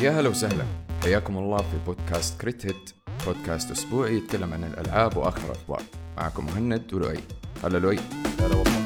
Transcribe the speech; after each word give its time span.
يا 0.00 0.10
هلا 0.10 0.28
وسهلا. 0.28 0.64
حياكم 1.02 1.38
الله 1.38 1.56
في 1.56 1.78
بودكاست 1.86 2.40
Crit 2.40 2.66
Hit 2.66 2.90
بودكاست 3.26 3.70
أسبوعي 3.70 4.16
يتكلم 4.16 4.52
عن 4.52 4.64
الألعاب 4.64 5.16
وآخر 5.16 5.46
الأخبار. 5.46 5.82
معكم 6.16 6.46
مهند 6.46 6.94
ولؤي. 6.94 7.20
هلا 7.64 7.78
لؤي. 7.78 7.98
هلا 8.40 8.56
والله. 8.56 8.80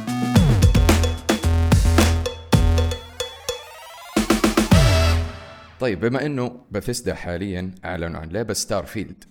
طيب 5.80 6.00
بما 6.00 6.26
إنه 6.26 6.64
بثيسدا 6.70 7.14
حاليا 7.14 7.74
أعلنوا 7.84 8.20
عن 8.20 8.28
لعبة 8.28 8.52
Starfield 8.54 9.24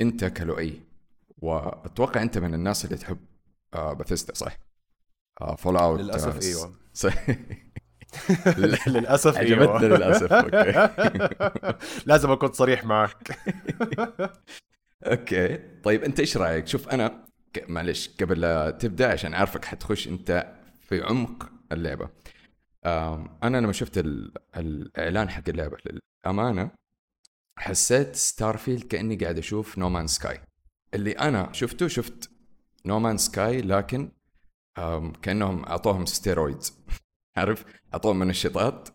أنت 0.00 0.24
كلؤي 0.24 0.80
وأتوقع 1.38 2.22
أنت 2.22 2.38
من 2.38 2.54
الناس 2.54 2.84
اللي 2.84 2.96
تحب 2.96 3.18
آه 3.74 3.92
بثيسدا 3.92 4.34
صح؟ 4.34 4.56
آه 5.40 5.54
Fallout 5.56 6.00
للاسف 6.00 6.42
إيوه. 6.42 6.72
صح. 6.94 7.14
للأسف 8.86 9.36
عجبتني 9.36 9.78
أيوه 9.78 9.82
للأسف 9.98 10.32
أوكي. 10.32 10.88
لازم 12.06 12.30
أكون 12.30 12.52
صريح 12.52 12.84
معك. 12.84 13.38
أوكي. 15.06 15.58
طيب 15.84 16.04
أنت 16.04 16.20
إيش 16.20 16.36
رأيك؟ 16.36 16.66
شوف 16.66 16.88
أنا 16.88 17.24
معلش 17.68 18.10
قبل 18.20 18.40
لا 18.40 18.70
تبدأ 18.70 19.12
عشان 19.12 19.34
أعرفك 19.34 19.64
حتخش 19.64 20.08
أنت 20.08 20.54
في 20.80 21.02
عمق 21.02 21.50
اللعبة. 21.72 22.08
أنا 23.42 23.56
لما 23.60 23.72
شفت 23.72 23.98
ال- 23.98 24.32
الإعلان 24.56 25.30
حق 25.30 25.42
اللعبة 25.48 25.76
للأمانة 26.26 26.70
حسيت 27.58 28.16
Starfield 28.16 28.82
كأني 28.82 29.16
قاعد 29.16 29.38
أشوف 29.38 29.78
No 29.78 29.86
Man's 29.86 30.06
Sky 30.06 30.40
اللي 30.94 31.12
أنا 31.12 31.48
شفته 31.52 31.88
شفت 31.88 32.30
No 32.86 32.95
Man's 32.95 33.16
Sky 33.18 33.60
لكن 33.62 34.12
كأنهم 35.22 35.64
أعطوهم 35.64 36.06
steroids 36.06 36.78
عارف؟ 37.36 37.64
اعطوهم 37.94 38.18
منشطات 38.18 38.88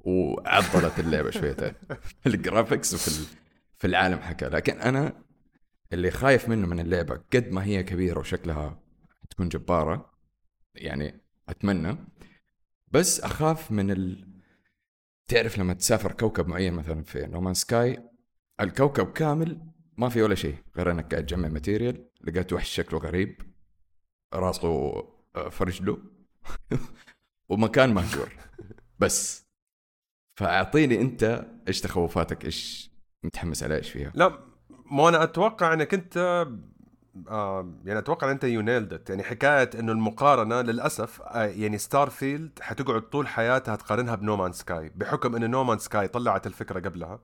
وعضلت 0.00 0.98
اللعبة 0.98 1.30
شويتين 1.30 1.72
في 2.20 2.26
ال 2.34 2.41
graphics 2.41 2.94
وفي 2.94 3.08
ال- 3.08 3.38
في 3.76 3.86
العالم 3.86 4.18
حقها. 4.18 4.44
لكن 4.46 4.80
أنا 4.80 5.24
اللي 5.92 6.10
خايف 6.10 6.48
منه 6.48 6.66
من 6.66 6.80
اللعبة 6.80 7.14
قد 7.32 7.50
ما 7.52 7.64
هي 7.64 7.82
كبيرة 7.82 8.18
وشكلها 8.20 8.82
تكون 9.30 9.48
جبارة 9.48 10.10
يعني 10.74 11.20
أتمنى. 11.48 11.96
بس 12.88 13.20
أخاف 13.20 13.72
من 13.72 13.90
ال... 13.90 14.34
تعرف 15.28 15.58
لما 15.58 15.74
تسافر 15.74 16.12
كوكب 16.12 16.48
معين 16.48 16.74
مثلا 16.74 17.02
في 17.02 17.26
No 17.26 17.34
Man's 17.34 17.54
Sky 17.54 18.08
الكوكب 18.60 19.12
كامل 19.12 19.60
ما 19.98 20.08
في 20.08 20.22
ولا 20.22 20.34
شيء 20.34 20.56
غير 20.76 20.90
إنك 20.90 21.10
قاعد 21.10 21.26
تجمع 21.26 21.48
material 21.48 22.08
لقيت 22.20 22.52
وحش 22.52 22.68
شكله 22.74 22.98
غريب 22.98 23.40
راسه 24.34 24.68
آه، 25.36 25.48
في 25.48 25.64
رجله 25.64 25.98
ومكان 27.48 27.94
مهجور. 27.94 28.28
بس. 28.98 29.44
فأعطيني 30.36 31.00
أنت 31.00 31.46
إيش 31.68 31.80
تخوفاتك؟ 31.80 32.44
إيش 32.44 32.90
متحمس 33.24 33.62
على 33.62 33.76
إيش 33.76 33.90
فيها؟ 33.90 34.12
لا 34.14 34.38
مو 34.70 35.08
أنا 35.08 35.22
أتوقع 35.22 35.72
إنك 35.72 35.94
أنت 35.94 36.46
آه 37.28 37.74
يعني 37.84 37.98
أتوقع 37.98 38.26
إن 38.26 38.32
أنت 38.32 38.44
you 38.44 38.60
nailed 38.60 39.02
يعني 39.08 39.22
حكاية 39.22 39.70
إنه 39.78 39.92
المقارنة 39.92 40.60
للأسف 40.60 41.22
آه 41.22 41.44
يعني 41.44 41.78
ستارفيلد 41.78 42.58
حتقعد 42.60 43.02
طول 43.02 43.28
حياتها 43.28 43.76
تقارنها 43.76 44.14
ب 44.14 44.19
No 44.19 44.28
Man's 44.28 44.52
Sky 44.52 44.92
بحكم 44.94 45.36
انه 45.36 45.46
No 45.46 45.55
Man's 45.55 45.78
Sky 45.78 46.08
طلعت 46.08 46.46
الفكرة 46.46 46.80
قبلها 46.80 47.20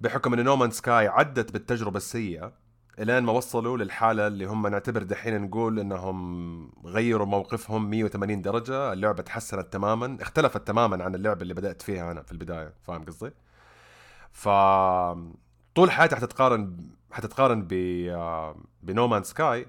بحكم 0.00 0.32
انه 0.32 0.42
No 0.42 0.50
Man's 0.50 0.70
Sky 0.70 1.08
عدت 1.08 1.52
بالتجربة 1.52 1.96
السيئة. 1.96 2.67
الين 2.98 3.22
ما 3.22 3.32
وصلوا 3.32 3.76
للحالة 3.78 4.26
اللي 4.26 4.44
هم 4.44 4.66
نعتبر 4.66 5.02
دحين 5.02 5.42
نقول 5.42 5.78
إنهم 5.80 6.70
غيروا 6.84 7.26
موقفهم 7.26 7.90
180 7.90 8.42
درجة 8.42 8.92
اللعبة 8.92 9.22
تحسنت 9.22 9.72
تماما 9.72 10.18
اختلفت 10.20 10.66
تماما 10.66 11.04
عن 11.04 11.14
اللعبة 11.14 11.42
اللي 11.42 11.54
بدأت 11.54 11.82
فيها 11.82 12.12
أنا 12.12 12.22
في 12.22 12.32
البداية 12.32 12.74
فاهم 12.82 13.04
قصدي؟ 13.04 13.30
ف 14.32 14.48
طول 15.74 15.90
حياتها 15.90 16.16
حتتقارن 16.16 16.76
حتتقارن 17.10 17.66
ب 17.70 17.74
ب 18.82 18.87
No 18.87 18.97
Man's 18.97 19.22
Sky 19.22 19.66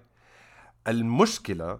المشكلة 0.88 1.80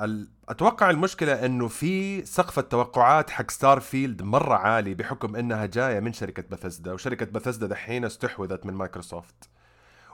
ال... 0.00 0.28
أتوقع 0.48 0.90
المشكلة 0.90 1.46
إنه 1.46 1.68
في 1.68 2.24
سقف 2.24 2.58
التوقعات 2.58 3.30
حق 3.30 3.50
ستارفيلد 3.50 4.22
مرة 4.22 4.54
عالي 4.54 4.94
بحكم 4.94 5.36
إنها 5.36 5.66
جاية 5.66 6.00
من 6.00 6.12
شركة 6.12 6.44
بثزدا 6.50 6.92
وشركة 6.92 7.26
بثزدا 7.26 7.66
دحين 7.66 8.04
استحوذت 8.04 8.66
من 8.66 8.74
مايكروسوفت. 8.74 9.50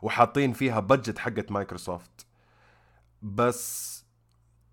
وحاطين 0.02 0.52
فيها 0.52 0.80
budget 0.80 1.18
حقت 1.18 1.52
مايكروسوفت 1.52 2.26
بس 3.22 3.96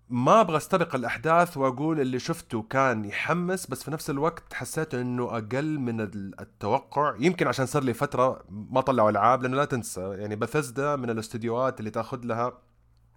ما 0.08 0.40
أبغى 0.40 0.56
استبق 0.56 0.94
الأحداث 0.94 1.56
وأقول 1.56 2.00
اللي 2.00 2.18
شفته 2.18 2.62
كان 2.62 3.04
يحمس 3.04 3.66
بس 3.66 3.82
في 3.84 3.90
نفس 3.90 4.10
الوقت 4.10 4.54
حسيت 4.54 4.94
إنه 4.94 5.24
أقل 5.24 5.78
من 5.78 6.00
ال- 6.00 6.40
التوقع. 6.40 7.14
يمكن 7.18 7.46
عشان 7.46 7.66
صار 7.66 7.84
لي 7.84 7.94
فترة 7.94 8.44
ما 8.48 8.80
طلعوا 8.80 9.10
ألعاب 9.10 9.42
لأنه 9.42 9.56
لا 9.56 9.64
تنسى 9.64 10.00
يعني 10.00 10.36
بثزدا 10.36 10.96
من 10.96 11.10
الاستديوهات 11.10 11.80
اللي 11.80 11.90
تأخذ 11.90 12.20
لها 12.24 12.52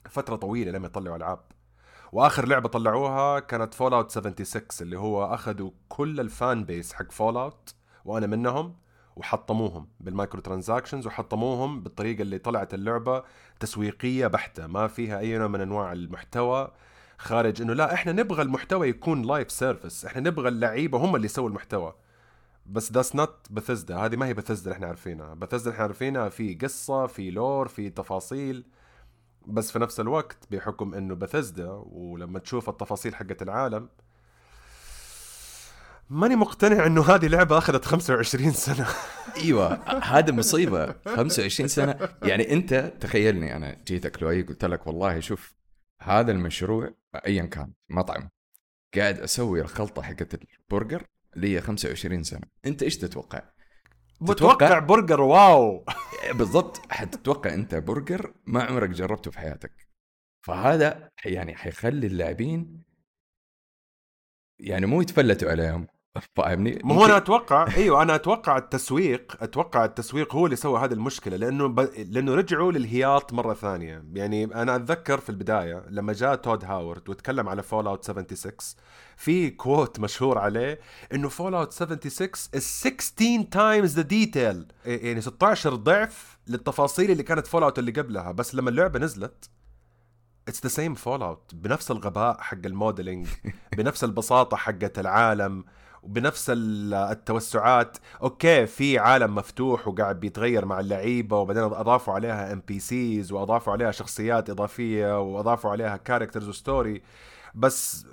فترة 0.10 0.36
طويلة 0.36 0.72
لما 0.72 0.86
يطلعوا 0.86 1.16
ألعاب. 1.18 1.40
وآخر 2.12 2.48
لعبة 2.48 2.70
طلعوها 2.70 3.40
كانت 3.40 3.74
Fallout 3.74 4.12
76 4.12 4.68
اللي 4.82 5.00
هو 5.00 5.34
أخذوا 5.34 5.72
كل 5.90 6.20
ال 6.20 6.31
fan 6.31 6.64
base 6.64 6.94
حق 6.94 7.12
Fallout 7.12 7.74
وأنا 8.06 8.28
منهم. 8.28 8.76
وحطموهم 9.18 9.88
بال 10.00 10.42
microtransactions 10.42 11.08
وحطموهم 11.08 11.84
بالطريقة 11.84 12.22
اللي 12.22 12.38
طلعت 12.38 12.74
اللعبة 12.74 13.24
تسويقية 13.60 14.28
بحتة. 14.28 14.68
ما 14.68 14.88
فيها 14.88 15.20
أي 15.20 15.38
نوع 15.38 15.48
من 15.48 15.62
أنواع 15.62 15.94
المحتوى 15.94 16.72
خارج 17.18 17.62
إنه 17.62 17.74
لا 17.74 17.94
إحنا 17.94 18.12
نبغى 18.12 18.42
المحتوى 18.42 18.90
يكون 18.90 19.22
live 19.22 19.52
service 19.52 20.06
إحنا 20.06 20.22
نبغى 20.22 20.50
اللعيبة 20.50 20.98
هم 20.98 21.16
اللي 21.16 21.26
يسووا 21.26 21.50
المحتوى. 21.50 21.94
بس 22.66 22.92
that's 22.92 23.16
not 23.16 23.48
بثزدا 23.50 23.98
هذه 23.98 24.16
ما 24.16 24.26
هي 24.26 24.34
بثزدا 24.34 24.64
اللي 24.66 24.76
إحنا 24.76 24.88
عارفينها. 24.88 25.34
بثزدا 25.34 25.72
إحنا 25.72 25.84
عارفينها 25.84 26.30
في 26.30 26.54
قصة 26.56 27.08
في 27.08 27.32
lore 27.32 27.68
في 27.68 27.90
تفاصيل. 27.90 28.66
بس 29.48 29.72
في 29.72 29.80
نفس 29.80 30.00
الوقت 30.00 30.38
بحكم 30.52 30.94
إنه 30.94 31.16
بثزدا 31.16 31.70
ولما 31.86 32.40
تشوف 32.40 32.70
التفاصيل 32.70 33.16
حقت 33.16 33.42
العالم 33.42 33.90
ماني 36.10 36.36
مقتنع 36.36 36.86
إنه 36.86 37.02
هذه 37.02 37.28
لعبة 37.28 37.58
أخذت 37.58 37.86
25 37.86 38.52
سنة. 38.52 38.88
إيوه 39.38 39.74
هذا 40.14 40.32
مصيبة. 40.32 40.96
25 41.06 41.68
سنة. 41.68 42.10
يعني 42.24 42.54
أنت 42.54 42.94
تخيلني 43.00 43.56
أنا 43.56 43.78
جيتك 43.88 44.24
لؤي 44.24 44.42
قلت 44.42 44.66
لك 44.66 44.88
والله 44.88 45.20
شوف 45.20 45.56
هذا 46.02 46.32
المشروع 46.32 46.94
ايا 47.26 47.44
كان 47.44 47.74
مطعم. 47.90 48.30
قاعد 48.96 49.20
أسوي 49.20 49.62
الخلطة 49.62 50.02
حقت 50.02 50.40
البرجر 50.62 51.08
هي 51.36 51.62
25 51.62 52.24
سنة. 52.24 52.48
أنت 52.66 52.84
إيش 52.84 52.98
تتوقع؟ 52.98 53.42
متوقع 54.22 54.80
برجر 54.80 55.22
واو! 55.22 55.86
بالضبط. 56.40 56.82
حتتوقع 56.92 57.54
أنت 57.54 57.76
برجر 57.76 58.34
ما 58.46 58.64
عمرك 58.64 58.90
جربته 58.90 59.32
في 59.32 59.40
حياتك. 59.40 59.88
فهذا 60.42 61.10
يعني 61.26 61.56
حيخلي 61.56 62.08
اللاعبين 62.08 62.84
يعني 64.60 64.86
مو 64.86 65.02
يتفلتوا 65.02 65.52
عليهم. 65.52 65.88
فاهمني؟ 66.36 66.82
ما 66.84 66.96
هو 66.96 67.06
أنا 67.06 67.18
أتوقع 67.18 67.68
أيوه 67.78 68.02
أنا 68.04 68.16
أتوقع 68.16 68.58
التسويق 68.58 69.38
أتوقع 69.42 69.86
التسويق 69.86 70.36
هو 70.36 70.46
اللي 70.46 70.56
سوى 70.56 70.80
هذه 70.80 70.94
المشكلة 70.94 71.38
لأنه 71.38 71.68
ب... 71.68 71.80
لأنه 71.98 72.36
رجعوا 72.36 72.72
للهياط 72.72 73.34
مرة 73.34 73.54
ثانية. 73.54 74.04
يعني 74.14 74.46
أنا 74.46 74.76
أتذكر 74.76 75.20
في 75.20 75.30
البداية 75.30 75.84
لما 75.90 76.14
جاء 76.14 76.36
تود 76.36 76.66
هاورد 76.66 77.10
وتكلم 77.10 77.50
على 77.50 77.64
Fallout 77.64 78.06
76 78.06 78.54
في 79.18 79.50
quote 79.50 80.00
مشهور 80.00 80.38
عليه 80.38 80.80
إنه 81.14 81.30
Fallout 81.30 81.72
76 81.74 82.30
is 82.56 82.60
16 82.60 83.44
times 83.56 83.92
the 83.96 84.04
detail. 84.04 84.74
يعني 84.86 85.22
16 85.22 85.76
ضعف 85.76 86.38
للتفاصيل 86.48 87.12
اللي 87.12 87.24
كانت 87.24 87.48
Fallout 87.48 87.80
اللي 87.80 87.92
قبلها. 87.92 88.32
بس 88.32 88.56
لما 88.56 88.70
اللعبة 88.70 89.00
نزلت 89.00 89.50
it's 90.48 90.64
the 90.64 90.70
same 90.70 90.96
Fallout 90.96 91.56
بنفس 91.56 91.92
الغباء 91.92 92.42
حق 92.42 92.66
ال 92.66 92.72
modeling 92.72 93.28
بنفس 93.78 94.04
البساطة 94.04 94.58
حقت 94.58 95.00
العالم. 95.00 95.66
وبنفس 96.08 96.50
ال- 96.50 96.94
التوسعات. 96.94 97.98
okay 98.22 98.66
في 98.66 99.00
عالم 99.00 99.36
مفتوح 99.36 99.88
وقاعد 99.88 100.20
بيتغير 100.20 100.66
مع 100.66 100.80
اللعيبة 100.80 101.38
وبعدين 101.38 101.64
أضافوا 101.64 102.14
عليها 102.14 102.54
NPCs 102.54 103.32
وأضافوا 103.32 103.74
عليها 103.74 103.92
شخصيات 103.92 104.50
إضافية 104.50 105.22
وأضافوا 105.22 105.72
عليها 105.72 105.98
characters 105.98 106.48
و 106.50 106.58
story 106.58 107.02
بس 107.56 108.06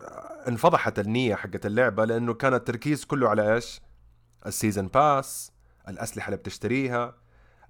انفضحت 0.48 0.98
النية 0.98 1.34
حقت 1.34 1.66
اللعبة 1.66 2.04
لأنه 2.04 2.34
كان 2.34 2.54
التركيز 2.54 3.04
كله 3.04 3.28
على 3.28 3.54
إيش؟ 3.54 3.80
ال 4.46 4.52
season 4.52 4.86
pass 4.86 5.52
الأسلحة 5.88 6.26
اللي 6.26 6.36
بتشتريها 6.36 7.14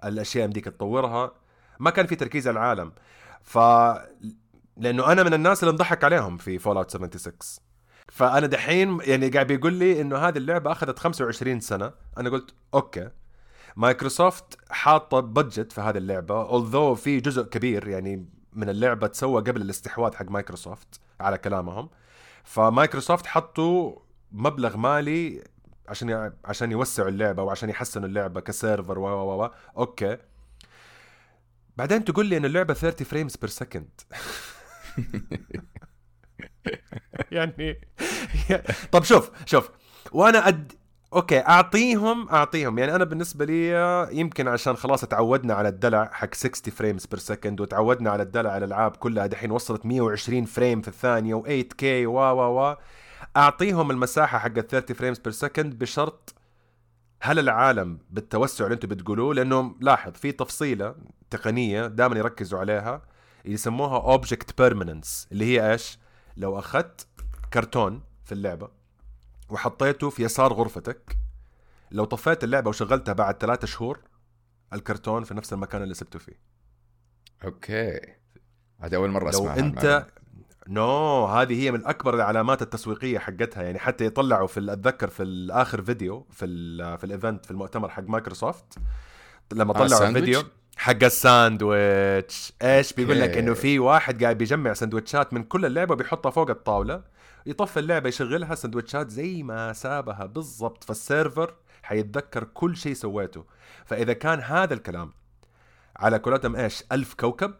الأشياء 0.04 0.44
يمديك 0.44 0.64
تطورها. 0.64 1.32
ما 1.80 1.90
كان 1.90 2.06
في 2.06 2.16
تركيز 2.16 2.48
على 2.48 2.58
العالم. 2.58 2.92
ف 3.42 3.58
لأنه 4.76 5.12
أنا 5.12 5.22
من 5.22 5.34
الناس 5.34 5.62
اللي 5.62 5.72
انضحك 5.72 6.04
عليهم 6.04 6.36
في 6.36 6.58
Fallout 6.58 6.90
76 6.90 7.34
فأنا 8.08 8.46
دحين 8.46 8.98
يعني 9.02 9.28
قاعد 9.28 9.46
بيقول 9.46 9.72
لي 9.72 10.00
إنه 10.00 10.16
هذه 10.16 10.38
اللعبة 10.38 10.72
أخذت 10.72 10.98
25 10.98 11.60
سنة. 11.60 11.92
أنا 12.18 12.30
قلت 12.30 12.54
okay. 12.74 13.10
مايكروسوفت 13.76 14.58
حاطة 14.70 15.20
budget 15.20 15.72
في 15.72 15.80
هذه 15.80 15.96
اللعبة 15.98 16.42
although 16.48 16.94
في 16.94 17.20
جزء 17.20 17.42
كبير 17.42 17.88
يعني 17.88 18.28
من 18.52 18.68
اللعبة 18.68 19.06
تسوى 19.06 19.42
قبل 19.42 19.62
الاستحواذ 19.62 20.14
حق 20.14 20.30
مايكروسوفت 20.30 21.00
على 21.20 21.38
كلامهم. 21.38 21.90
فمايكروسوفت 22.44 23.26
حطوا 23.26 23.96
مبلغ 24.32 24.76
مالي 24.76 25.44
عشان. 25.88 26.32
عشان 26.44 26.72
يوسعوا 26.72 27.08
اللعبة 27.08 27.42
وعشان 27.42 27.70
يحسنوا 27.70 28.08
اللعبة 28.08 28.40
ك 28.40 28.49
server 28.49 28.98
و 28.98 29.06
و 29.08 29.44
و 29.44 29.50
okay. 29.76 30.18
بعدين 31.76 32.04
تقول 32.04 32.26
لي 32.26 32.36
إن 32.36 32.44
اللعبة 32.44 32.74
30 32.74 33.06
frames 33.06 33.36
per 33.36 33.50
second 33.50 34.00
يعني 37.32 37.80
طب 38.92 39.04
شوف 39.04 39.30
شوف 39.46 39.70
وأنا 40.12 40.48
أد... 40.48 40.72
okay 41.12 41.38
أعطيهم 41.38 42.28
أعطيهم 42.28 42.78
يعني 42.78 42.94
أنا 42.94 43.04
بالنسبة 43.04 43.44
لي 43.44 43.70
يمكن 44.12 44.48
عشان 44.48 44.76
خلاص 44.76 45.00
تعودنا 45.00 45.54
على 45.54 45.68
الدلع 45.68 46.10
حق 46.12 46.34
60 46.34 46.74
frames 46.74 47.06
per 47.06 47.18
second 47.18 47.60
وتعودنا 47.60 48.10
على 48.10 48.22
الدلع 48.22 48.56
الألعاب 48.56 48.96
كلها 48.96 49.26
دحين 49.26 49.50
وصلت 49.50 49.86
120 49.86 50.44
frame 50.44 50.80
في 50.80 50.88
الثانية 50.88 51.42
و8 51.42 51.74
K 51.76 52.06
و 52.06 52.18
و 52.18 52.60
و 52.60 52.76
أعطيهم 53.36 53.90
المساحة 53.90 54.38
حق 54.38 54.60
30 54.60 54.96
frames 54.96 55.18
per 55.18 55.32
second 55.32 55.78
بشرط 55.78 56.34
هل 57.20 57.38
العالم 57.38 57.98
بالتوسع 58.10 58.64
اللي 58.64 58.74
أنتم 58.74 58.88
بتقولوه 58.88 59.34
لأنه 59.34 59.74
لاحظ 59.80 60.12
في 60.12 60.32
تفصيلة 60.32 60.94
تقنية 61.30 61.86
دائما 61.86 62.18
يركزوا 62.18 62.58
عليها 62.58 63.02
يسموها 63.44 63.96
object 63.96 64.62
permanence 64.62 65.28
اللي 65.32 65.44
هي 65.44 65.72
إيش؟ 65.72 65.98
لو 66.36 66.58
أخذت 66.58 67.06
كرتون 67.52 68.02
في 68.24 68.32
اللعبة 68.32 68.68
وحطيته 69.48 70.10
في 70.10 70.22
يسار 70.22 70.52
غرفتك 70.52 71.18
لو 71.90 72.04
طفيت 72.04 72.44
اللعبة 72.44 72.68
وشغلتها 72.68 73.12
بعد 73.12 73.36
ثلاثة 73.38 73.66
شهور 73.66 74.00
الكرتون 74.72 75.24
في 75.24 75.34
نفس 75.34 75.52
المكان 75.52 75.82
اللي 75.82 75.94
سبته 75.94 76.18
فيه. 76.18 76.40
okay. 77.44 78.00
هذا 78.80 78.96
أول 78.96 79.10
مرة 79.10 79.28
أسمعها 79.28 79.56
لو 79.56 79.66
انت 79.66 80.06
no 80.68 81.26
no, 81.26 81.30
هذه 81.30 81.62
هي 81.62 81.70
من 81.70 81.86
أكبر 81.86 82.14
العلامات 82.14 82.62
التسويقية 82.62 83.18
حقتها. 83.18 83.62
يعني 83.62 83.78
حتى 83.78 84.04
يطلعوا 84.04 84.46
في 84.46 84.72
أتذكر 84.72 85.08
في 85.08 85.22
الآخر 85.22 85.82
فيديو 85.82 86.26
في 86.30 86.44
ال 86.44 86.98
في 86.98 87.04
ال 87.04 87.11
event 87.11 87.44
في 87.44 87.50
المؤتمر 87.50 87.88
حق 87.88 88.02
مايكروسوفت 88.02 88.78
لما 89.52 89.74
آه، 89.74 89.86
طلعوا 89.86 90.06
آه 90.06 90.08
الفيديو 90.08 90.42
حق 90.76 91.04
الساندويتش. 91.04 92.52
إيش 92.62 92.92
بيقول 92.92 93.20
لك 93.20 93.36
إنه 93.36 93.54
في 93.54 93.78
واحد 93.78 94.22
قاعد 94.22 94.38
بيجمع 94.38 94.72
سندويتشات 94.72 95.32
من 95.32 95.42
كل 95.42 95.64
اللعبة 95.66 95.94
بيحطها 95.94 96.30
فوق 96.30 96.50
الطاولة 96.50 97.02
يطفي 97.46 97.80
اللعبة 97.80 98.08
يشغلها 98.08 98.54
سندويتشات 98.54 99.10
زي 99.10 99.42
ما 99.42 99.72
سابها 99.72 100.26
بالضبط 100.26 100.84
فال 100.84 101.02
server 101.02 101.54
حيتذكر 101.82 102.44
كل 102.44 102.76
شيء 102.76 102.94
سويته. 102.94 103.44
فإذا 103.84 104.12
كان 104.12 104.40
هذا 104.40 104.74
الكلام 104.74 105.12
على 105.96 106.18
قولتهم 106.18 106.56
إيش 106.56 106.84
ألف 106.92 107.14
كوكب 107.14 107.54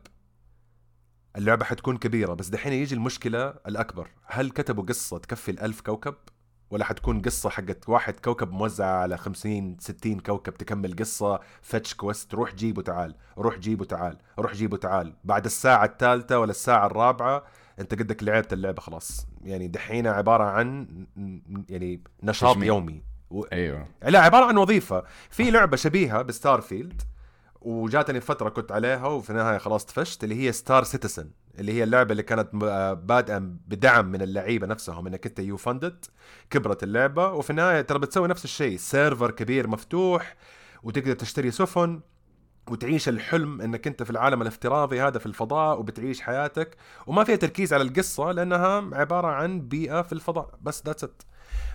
اللعبة 1.37 1.65
حتكون 1.65 1.97
كبيرة. 1.97 2.35
بس 2.35 2.49
دحين 2.49 2.73
يجي 2.73 2.95
المشكلة 2.95 3.55
الأكبر 3.69 4.09
هل 4.27 4.51
كتبوا 4.51 4.85
قصة 4.85 5.19
تكفي 5.19 5.51
الألف 5.51 5.81
كوكب؟ 5.81 6.15
ولا 6.71 6.85
حتكون 6.85 7.23
قصة 7.23 7.51
حقت 7.51 7.89
واحد 7.89 8.21
كوكب 8.21 8.51
موزعة 8.53 8.97
على 9.03 9.17
50 9.19 9.77
60 9.81 10.21
كوكب 10.21 10.55
تكمل 10.55 10.97
قصة 10.97 11.41
فتش 11.63 11.95
كويست 11.95 12.35
روح 12.35 12.55
جيبه 12.55 12.83
تعال 12.83 13.15
روح 13.39 13.59
جيبه 13.59 13.85
تعال 13.85 14.19
روح 14.39 14.53
جيبه 14.55 14.77
تعال. 14.77 15.15
بعد 15.25 15.45
الساعة 15.45 15.85
الثالثة 15.85 16.39
ولا 16.39 16.51
الساعة 16.51 16.87
الرابعة 16.87 17.45
انت 17.81 17.95
قدك 17.95 18.23
لعبت 18.23 18.53
اللعبة 18.53 18.81
خلاص. 18.81 19.27
يعني 19.43 19.69
دحين 19.69 20.07
عبارة 20.07 20.45
عن 20.45 20.87
يعني 21.69 22.01
نشاط 22.23 22.53
تجميل. 22.55 22.69
يومي. 22.69 23.03
و... 23.31 23.43
أيوه. 23.43 23.87
لا 24.03 24.21
عبارة 24.21 24.45
عن 24.45 24.57
وظيفة. 24.57 25.05
في 25.31 25.51
لعبة 25.51 25.77
شبيهة 25.77 26.23
بستارفيلد 26.23 27.03
وجاتني 27.61 28.21
فترة 28.21 28.49
كنت 28.49 28.73
عليها 28.73 29.07
وفي 29.07 29.31
النهاية 29.31 29.59
خلاص 29.59 29.85
طفشت 29.85 30.25
اللي 30.25 30.35
هي 30.47 30.53
Star 30.53 30.85
Citizen 30.85 31.31
اللي 31.59 31.73
هي 31.73 31.85
اللعبة 31.85 32.13
اللي 32.13 32.23
كانت 32.23 32.55
بادئة 33.05 33.39
بدعم 33.39 34.07
من 34.07 34.23
اللعيبة 34.23 34.67
نفسهم 34.67 35.07
إنك 35.07 35.27
أنت 35.27 35.39
you 35.39 35.57
funded 35.57 36.05
كبرت 36.51 36.83
اللعبة. 36.83 37.33
وفي 37.33 37.51
النهاية 37.51 37.81
ترى 37.81 37.99
بتسوي 37.99 38.29
نفس 38.29 38.45
الشيء 38.45 38.77
server 38.77 39.31
كبير 39.31 39.69
مفتوح 39.69 40.37
وتقدر 40.83 41.13
تشتري 41.13 41.51
سفن 41.51 42.01
وتعيش 42.71 43.09
الحلم 43.09 43.61
إنك 43.61 43.87
أنت 43.87 44.03
في 44.03 44.11
العالم 44.11 44.43
الافتراضي 44.43 45.01
هذا 45.01 45.19
في 45.19 45.27
الفضاء 45.27 45.81
وبتعيش 45.81 46.21
حياتك. 46.21 46.77
وما 47.07 47.25
فيها 47.25 47.37
تركيز 47.37 47.73
على 47.73 47.83
القصة 47.83 48.33
لأنها 48.33 48.91
عبارة 48.93 49.27
عن 49.27 49.61
بيئة 49.61 50.03
في 50.03 50.13
الفضاء. 50.13 50.59
بس 50.63 50.83
that's 50.87 51.05
it 51.05 51.23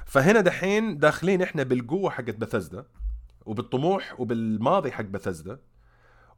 فهنا 0.06 0.42
دحين 0.42 0.98
داخلين 0.98 1.42
إحنا 1.42 1.64
بالقوة 1.64 2.10
حقت 2.10 2.36
بثزدا 2.36 2.86
وبالطموح 3.46 4.20
وبالماضي 4.20 4.92
حق 4.92 5.04
بثزدا 5.04 5.60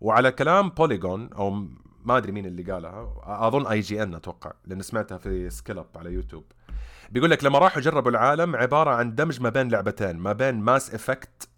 وعلى 0.02 0.32
كلام 0.32 0.70
Polygon 0.70 1.34
أو 1.34 1.68
ما 2.06 2.18
أدري 2.18 2.32
مين 2.32 2.46
اللي 2.46 2.72
قالها. 2.72 3.14
أظن 3.48 3.68
IGN 3.68 4.16
أتوقع 4.16 4.54
لأن 4.66 4.82
سمعتها 4.82 5.18
في 5.18 5.50
سكيل 5.50 5.84
على 5.96 6.14
يوتيوب. 6.14 6.44
بيقول 7.12 7.32
لك 7.32 7.44
لما 7.44 7.60
راحوا 7.60 7.82
جربوا 7.82 8.12
العالم 8.12 8.56
عبارة 8.56 8.90
عن 8.90 9.16
دمج 9.16 9.42
ما 9.42 9.50
بين 9.50 9.70
لعبتين 9.72 10.18
ما 10.18 10.34
بين 10.34 10.56
Mass 10.56 10.94
Effect 10.94 11.50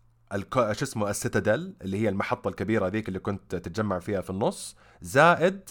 شو 0.52 0.86
اسمه 0.86 1.10
ال 1.10 1.18
Citadel 1.18 1.74
اللي 1.82 1.98
هي 2.02 2.10
المحطة 2.10 2.48
الكبيرة 2.48 2.88
ذيك 2.88 3.08
اللي 3.08 3.20
كنت 3.20 3.56
تتجمع 3.56 4.00
فيها 4.00 4.22
في 4.22 4.30
النص 4.30 4.78
زائد 5.02 5.70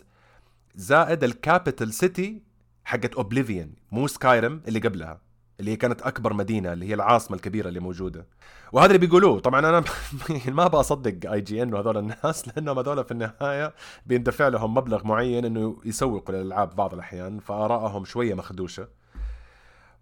زائد 0.74 1.24
ال 1.24 1.33
capital 1.33 1.92
city 1.94 2.42
حقت 2.84 3.14
Oblivion 3.14 3.74
مو 3.92 4.06
Skyrim 4.06 4.62
اللي 4.68 4.78
قبلها. 4.78 5.20
اللي 5.62 5.70
هي 5.72 5.76
كانت 5.76 6.02
أكبر 6.02 6.32
مدينة 6.32 6.72
اللي 6.72 6.88
هي 6.88 6.94
العاصمة 6.94 7.36
الكبيرة 7.36 7.68
اللي 7.68 7.80
موجودة. 7.80 8.26
وهذا 8.72 8.86
اللي 8.86 8.98
بيقولوه. 8.98 9.40
طبعا 9.40 9.60
أنا 9.60 9.84
ما 10.48 10.66
أبغى 10.66 10.80
أصدق 10.80 11.30
IGN 11.30 11.74
وهذول 11.74 11.98
الناس 11.98 12.48
لأنهم 12.48 12.78
هذول 12.78 13.04
في 13.04 13.10
النهاية 13.10 13.74
بيندفع 14.06 14.48
لهم 14.48 14.74
مبلغ 14.74 15.06
معين 15.06 15.44
إنه 15.44 15.80
يسوقوا 15.84 16.34
للألعاب 16.34 16.76
بعض 16.76 16.94
الأحيان 16.94 17.38
فارائهم 17.38 18.04
شوية 18.04 18.34
مخدوشة. 18.34 18.88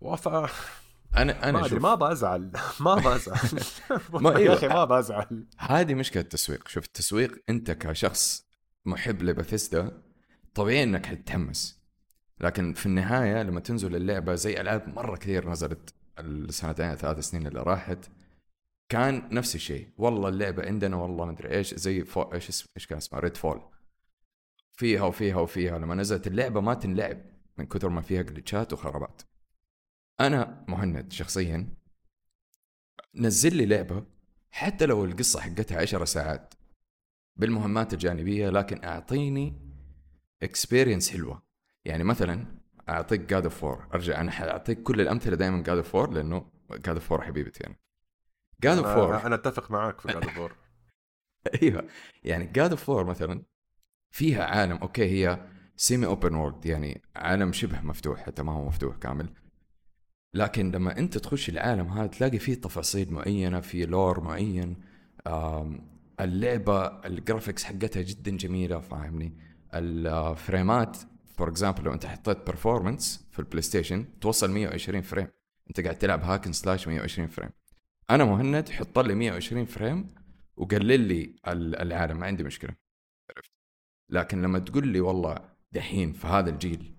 ف 0.00 0.28
أنا 1.16 1.48
أنا 1.48 1.60
ما 1.60 1.68
شوف. 1.68 1.82
ما 1.82 1.94
بزعل 1.94 2.50
ما 2.80 2.94
بزعل 2.94 3.60
ما 4.12 4.38
يا 4.38 4.54
أخي 4.54 4.68
ما 4.68 4.84
بزعل 4.84 5.46
هذه 5.58 5.94
مشكلة 5.94 6.22
التسويق. 6.22 6.68
شوف 6.68 6.84
التسويق 6.84 7.42
أنت 7.48 7.70
كشخص 7.70 8.46
محب 8.84 9.22
لبثزدا 9.22 10.02
طبيعي 10.54 10.82
إنك 10.82 11.06
حتتحمس. 11.06 11.79
لكن 12.40 12.74
في 12.74 12.86
النهاية 12.86 13.42
لما 13.42 13.60
تنزل 13.60 13.96
اللعبة 13.96 14.34
زي 14.34 14.60
ألعاب 14.60 14.88
مرة 14.88 15.16
كثير 15.16 15.50
نزلت 15.50 15.94
السنتين 16.18 16.94
ثلاث 16.94 17.18
سنين 17.18 17.46
اللي 17.46 17.62
راحت 17.62 18.10
كان 18.88 19.28
نفس 19.32 19.54
الشيء. 19.54 19.88
والله 19.98 20.28
اللعبة 20.28 20.66
عندنا 20.66 20.96
والله 20.96 21.24
ما 21.24 21.32
أدري 21.32 21.50
إيش 21.50 21.74
زي 21.74 22.04
فو 22.04 22.22
إيش 22.22 22.48
اسم 22.48 22.66
إيش 22.76 22.86
كان 22.86 22.98
اسمها؟ 22.98 23.20
Redfall. 23.20 23.60
فيها 24.72 25.02
وفيها 25.02 25.36
وفيها 25.36 25.78
لما 25.78 25.94
نزلت 25.94 26.26
اللعبة 26.26 26.60
ما 26.60 26.74
تنلعب 26.74 27.18
من 27.58 27.66
كثر 27.66 27.88
ما 27.88 28.00
فيها 28.00 28.22
glitch 28.22 28.65
ات 28.65 28.72
وخرابات. 28.72 29.22
أنا 30.20 30.64
مهند 30.68 31.12
شخصيا 31.12 31.74
نزل 33.14 33.56
لي 33.56 33.66
لعبة 33.66 34.04
حتى 34.50 34.86
لو 34.86 35.04
القصة 35.04 35.40
حقتها 35.40 35.80
عشر 35.80 36.04
ساعات 36.04 36.54
بالمهمات 37.36 37.92
الجانبية 37.92 38.50
لكن 38.50 38.84
أعطيني 38.84 39.54
experience 40.42 41.10
حلوة. 41.10 41.49
يعني 41.84 42.04
مثلا 42.04 42.46
أعطيك 42.88 43.20
God 43.20 43.44
of 43.44 43.60
War 43.60 43.86
أرجع 43.94 44.20
أنا 44.20 44.50
أعطيك 44.50 44.82
كل 44.82 45.00
الأمثلة 45.00 45.36
دائما 45.36 45.62
God 45.62 45.76
of 45.76 45.88
War 45.88 46.10
لأنه 46.10 46.50
God 46.70 46.88
of 46.88 47.04
War 47.04 47.22
حبيبتي 47.22 47.62
يعني. 47.62 47.80
God 48.62 48.78
of 48.78 48.86
War 48.86 49.26
أنا 49.26 49.34
أتفق 49.34 49.70
معاك 49.70 50.00
في 50.00 50.08
God 50.08 50.24
of 50.24 50.34
War 50.34 50.56
أيوه. 51.62 51.88
يعني 52.24 52.46
God 52.46 52.70
of 52.70 52.84
War 52.84 53.04
مثلا 53.04 53.42
فيها 54.10 54.44
عالم 54.44 54.76
okay 54.76 55.04
هي 55.04 55.46
semi 55.76 56.06
open 56.06 56.34
world 56.34 56.66
يعني 56.66 57.02
عالم 57.16 57.52
شبه 57.52 57.80
مفتوح 57.80 58.20
حتى 58.20 58.42
ما 58.42 58.52
هو 58.52 58.64
مفتوح 58.64 58.96
كامل. 58.96 59.28
لكن 60.34 60.70
لما 60.70 60.98
أنت 60.98 61.18
تخش 61.18 61.48
العالم 61.48 61.88
هذا 61.88 62.06
تلاقي 62.06 62.38
فيه 62.38 62.54
تفاصيل 62.54 63.12
معينة 63.12 63.60
في 63.60 63.86
lore 63.86 64.20
معين 64.20 64.76
اللعبة 66.20 66.86
ال 66.86 66.95
graphics 66.95 67.64
حقتها 67.64 68.02
جدا 68.02 68.36
جميلة 68.36 68.80
فاهمني؟ 68.80 69.32
ال 69.74 69.92
frame 69.92 70.81
ات 70.81 70.98
for 71.40 71.48
example 71.48 71.84
لو 71.84 71.92
انت 71.92 72.06
حطيت 72.06 72.46
performance 72.46 73.28
في 73.30 73.38
ال 73.38 73.62
PlayStation 73.62 74.18
توصل 74.20 74.50
120 74.50 75.02
frame. 75.02 75.28
انت 75.68 75.80
قاعد 75.80 75.98
تلعب 75.98 76.22
hack 76.22 76.39
and 76.39 76.52
slash 76.52 76.88
120 76.88 77.28
frame. 77.28 77.50
أنا 78.10 78.24
مهند 78.24 78.68
حط 78.68 78.98
لي 78.98 79.14
120 79.14 79.64
frame 79.64 80.08
وقلل 80.56 81.00
لي 81.00 81.36
العالم 81.46 82.20
ما 82.20 82.26
عندي 82.26 82.44
مشكلة. 82.44 82.70
عرفت؟ 83.30 83.50
لكن 84.10 84.42
لما 84.42 84.58
تقول 84.58 84.88
لي 84.88 85.00
والله 85.00 85.38
دحين 85.72 86.12
في 86.12 86.26
هذا 86.26 86.50
الجيل 86.50 86.96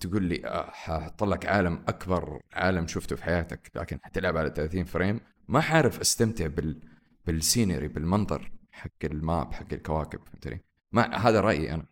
تقول 0.00 0.24
لي 0.24 0.46
آه، 0.46 0.70
ححط 0.70 1.24
لك 1.24 1.46
عالم 1.46 1.84
أكبر 1.88 2.40
عالم 2.52 2.86
شفته 2.86 3.16
في 3.16 3.24
حياتك 3.24 3.70
لكن 3.74 3.98
حتلعب 4.02 4.36
على 4.36 4.50
30 4.50 4.84
frame 4.84 5.20
ما 5.48 5.60
حعرف 5.60 6.00
أستمتع 6.00 6.46
بال 6.46 6.80
بال 7.26 7.40
scenery 7.40 7.88
بالمنظر 7.88 8.52
حق 8.72 9.04
ال 9.04 9.16
map 9.16 9.52
حق 9.52 9.72
الكواكب 9.72 10.20
فهمتني؟ 10.24 10.64
ما 10.92 11.16
هذا 11.16 11.40
رأيي 11.40 11.74
أنا. 11.74 11.86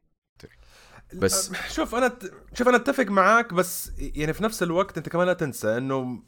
بس 1.14 1.52
شوف 1.68 1.94
أنا 1.94 2.18
شوف 2.54 2.68
أنا 2.68 2.76
أتفق 2.76 3.04
معاك 3.04 3.54
بس 3.54 3.92
يعني 3.98 4.32
في 4.32 4.44
نفس 4.44 4.62
الوقت 4.62 4.96
أنت 4.98 5.08
كمان 5.08 5.26
لا 5.26 5.32
تنسى 5.32 5.76
إنه 5.76 6.22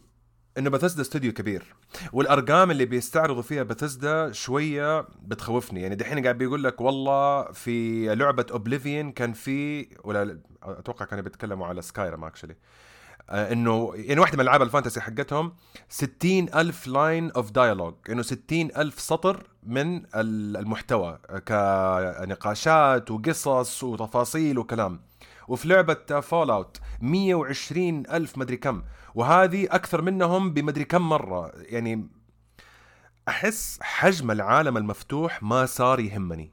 إنه 0.59 0.71
بثزدا 0.71 1.01
استوديو 1.01 1.33
كبير. 1.33 1.75
والأرقام 2.13 2.71
اللي 2.71 2.85
بيستعرضوا 2.85 3.43
فيها 3.43 3.63
بثزدا 3.63 4.33
شوية 4.33 5.01
بتخوفني. 5.23 5.83
يعني 5.83 5.95
دحين 5.95 6.23
قاعد 6.23 6.39
بيقول 6.39 6.65
لك 6.65 6.81
والله 6.81 7.53
في 7.53 8.07
لعبة 8.15 8.47
Oblivion 8.51 9.13
كان 9.13 9.33
في 9.33 9.89
ولا 10.05 10.39
أتوقع 10.63 11.05
كانوا 11.05 11.25
بيتكلموا 11.25 11.67
على 11.67 11.83
Skyrim 11.83 12.25
actually 12.25 12.57
إنه 13.31 13.93
يعني 13.95 14.21
واحدة 14.21 14.37
من 14.37 14.43
ألعاب 14.43 14.63
ال 14.63 14.67
fantasy 14.68 15.01
حقتهم 15.01 15.53
60 15.89 16.49
ألف 16.55 16.87
line 16.87 17.31
of 17.31 17.51
dialogue 17.51 17.95
إنه 18.11 18.23
60 18.23 18.43
ألف 18.53 19.01
سطر 19.01 19.47
من 19.63 20.03
المحتوى 20.15 21.19
كنقاشات 21.49 23.11
وقصص 23.11 23.85
وتفاصيل 23.85 24.59
وكلام. 24.59 25.01
وفي 25.49 25.69
لعبة 25.69 26.21
Fallout 26.21 26.77
120 27.01 28.07
ألف 28.07 28.39
مدري 28.39 28.57
كم 28.57 28.83
وهذه 29.15 29.67
أكثر 29.71 30.03
منهم 30.03 30.53
بمدري 30.53 30.85
كم 30.85 31.09
مرة. 31.09 31.53
يعني 31.55 32.09
أحس 33.29 33.79
حجم 33.83 34.31
العالم 34.31 34.77
المفتوح 34.77 35.43
ما 35.43 35.67
صار 35.67 36.01
يهمني. 36.01 36.53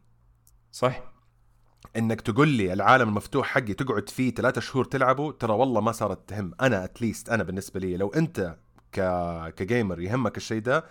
صح. 0.72 1.15
إنك 1.98 2.22
تقول 2.22 2.48
لي 2.48 2.74
العالم 2.74 3.10
المفتوح 3.10 3.48
حقي 3.48 3.74
تقعد 3.74 4.10
فيه 4.10 4.34
ثلاثة 4.34 4.62
شهور 4.62 4.86
تلعبه 4.86 5.32
ترى 5.32 5.54
والله 5.54 5.82
ما 5.82 5.92
صارت 5.92 6.30
تهم. 6.30 6.52
أنا 6.62 6.84
at 6.84 6.97
least 6.97 7.30
أنا 7.30 7.44
بالنسبة 7.44 7.80
لي 7.80 7.98
لو 7.98 8.10
أنت 8.10 8.56
ك 8.92 9.00
ك 9.56 9.63
gamer 9.63 10.00
يهمك 10.02 10.38
الشيء 10.38 10.62
ده 10.62 10.86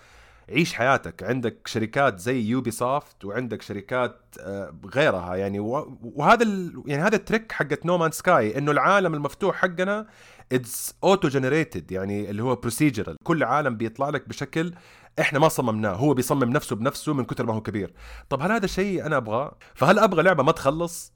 عيش 0.49 0.75
حياتك. 0.75 1.23
عندك 1.23 1.67
شركات 1.67 2.19
زي 2.19 2.41
Ubisoft 2.43 3.25
وعندك 3.25 3.63
شركات 3.63 4.21
آه، 4.41 4.75
غيرها. 4.95 5.37
يعني 5.37 5.59
وهذا 5.61 6.43
ال... 6.43 6.83
يعني 6.87 7.03
هذا 7.03 7.17
ال 7.17 7.23
trick 7.23 7.53
حقت 7.53 7.87
No 7.87 7.99
Man's 7.99 8.11
Sky 8.11 8.59
إنه 8.59 8.71
العالم 8.71 9.15
المفتوح 9.15 9.57
حقنا 9.57 10.07
it's 10.53 10.95
auto 11.05 11.29
generated 11.29 11.93
يعني 11.93 12.31
اللي 12.31 12.43
هو 12.43 12.57
procedural 12.57 13.17
كل 13.25 13.45
عالم 13.45 13.77
بيطلع 13.77 14.09
لك 14.09 14.29
بشكل 14.29 14.75
إحنا 15.21 15.39
ما 15.39 15.49
صممناه 15.49 15.93
هو 15.93 16.15
بيصمم 16.15 16.45
نفسه 16.45 16.77
بنفسه 16.77 17.15
من 17.15 17.25
كثر 17.25 17.47
ما 17.47 17.55
هو 17.55 17.63
كبير. 17.63 17.95
طب 18.29 18.43
هل 18.43 18.53
هذا 18.53 18.67
شيء 18.67 19.07
أنا 19.07 19.17
أبغاه؟ 19.17 19.59
فهل 19.75 19.99
أبغى 19.99 20.23
لعبة 20.23 20.43
ما 20.43 20.53
تخلص؟ 20.53 21.13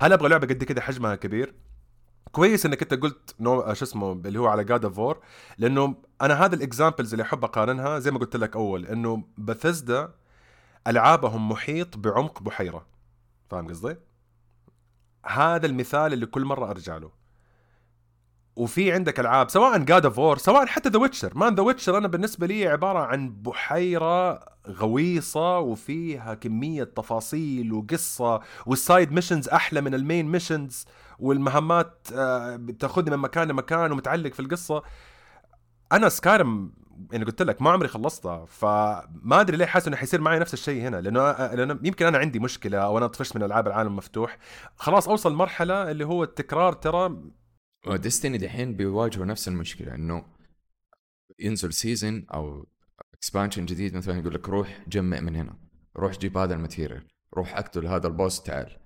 هل 0.00 0.12
أبغى 0.12 0.28
لعبة 0.28 0.46
قد 0.46 0.64
كده 0.64 0.80
حجمها 0.80 1.14
كبير؟ 1.14 1.54
كويس 2.32 2.66
إنك 2.66 2.82
أنت 2.82 2.94
قلت 2.94 3.34
نو 3.40 3.74
شو 3.74 3.84
اسمه 3.84 4.12
اللي 4.12 4.38
هو 4.38 4.46
على 4.46 4.64
God 4.64 4.84
of 4.84 4.98
War 4.98 5.20
لأنه 5.58 5.94
أنا 6.20 6.44
هذا 6.44 6.54
ال 6.54 6.60
examples 6.60 7.12
اللي 7.12 7.22
أحب 7.22 7.44
أقارنها 7.44 7.98
زي 7.98 8.10
ما 8.10 8.18
قلت 8.18 8.36
لك 8.36 8.56
أول 8.56 8.86
إنه 8.86 9.24
بثزدا 9.38 10.14
ألعابهم 10.86 11.48
محيط 11.48 11.96
بعمق 11.96 12.42
بحيرة. 12.42 12.86
فاهم 13.50 13.68
قصدي؟ 13.68 13.96
هذا 15.26 15.66
المثال 15.66 16.12
اللي 16.12 16.26
كل 16.26 16.44
مرة 16.44 16.70
أرجع 16.70 16.96
له. 16.96 17.19
وفي 18.60 18.92
عندك 18.92 19.20
ألعاب 19.20 19.50
سواء 19.50 19.78
God 19.78 20.04
of 20.04 20.18
War 20.18 20.38
سواء 20.38 20.66
حتى 20.66 20.88
The 20.88 20.98
Witcher 20.98 21.32
man 21.38 21.54
The 21.54 21.62
Witcher 21.62 21.98
أنا 21.98 22.08
بالنسبة 22.08 22.46
لي 22.46 22.68
عبارة 22.68 22.98
عن 22.98 23.30
بحيرة 23.30 24.40
غويصة 24.68 25.58
وفيها 25.58 26.34
كمية 26.34 26.84
تفاصيل 26.84 27.72
وقصة 27.72 28.40
وال 28.66 28.81
side 28.81 29.12
missions 29.12 29.48
أحلى 29.48 29.80
من 29.80 29.94
ال 29.94 30.00
main 30.00 30.26
missions 30.26 30.84
والمهمات 31.18 32.08
آه، 32.14 32.56
بتاخذني 32.56 33.10
من 33.10 33.22
مكان 33.22 33.48
لمكان 33.48 33.92
ومتعلق 33.92 34.32
في 34.32 34.40
القصة. 34.40 34.82
أنا 35.92 36.08
Skyrim 36.08 36.72
يعني 37.12 37.24
قلت 37.24 37.42
لك 37.42 37.62
ما 37.62 37.70
عمري 37.70 37.88
خلصتها 37.88 38.44
فما 38.44 39.40
أدري 39.40 39.56
ليه 39.56 39.66
حاسس 39.66 39.86
إنه 39.86 39.96
حيصير 39.96 40.20
معي 40.20 40.38
نفس 40.38 40.54
الشيء 40.54 40.82
هنا 40.82 41.00
لأنه 41.00 41.32
لأنه 41.54 41.78
يمكن 41.82 42.06
أنا 42.06 42.18
عندي 42.18 42.38
مشكلة 42.38 42.78
أو 42.78 42.98
أنا 42.98 43.06
طفشت 43.06 43.36
من 43.36 43.42
ألعاب 43.42 43.66
العالم 43.66 43.90
المفتوح 43.90 44.38
خلاص 44.76 45.08
أوصل 45.08 45.34
مرحلة 45.34 45.90
اللي 45.90 46.06
هو 46.06 46.22
التكرار 46.22 46.72
ترى 46.72 47.16
و 47.86 47.93
Destiny 47.93 48.38
دحين 48.38 48.76
بيواجهوا 48.76 49.24
نفس 49.24 49.48
المشكلة 49.48 49.94
إنه 49.94 50.24
ينزل 51.38 51.72
season 51.72 52.26
أو 52.34 52.66
expansion 53.14 53.66
جديد 53.66 53.96
مثلا 53.96 54.18
يقول 54.18 54.34
لك 54.34 54.48
روح 54.48 54.84
جمع 54.88 55.20
من 55.20 55.36
هنا 55.36 55.58
روح 55.96 56.18
جيب 56.18 56.36
هذا 56.38 56.54
ال 56.54 56.60
material 56.60 57.06
روح 57.34 57.56
أقتل 57.56 57.86
هذا 57.86 58.06
ال 58.06 58.13
boss 58.13 58.42
تعال. 58.42 58.76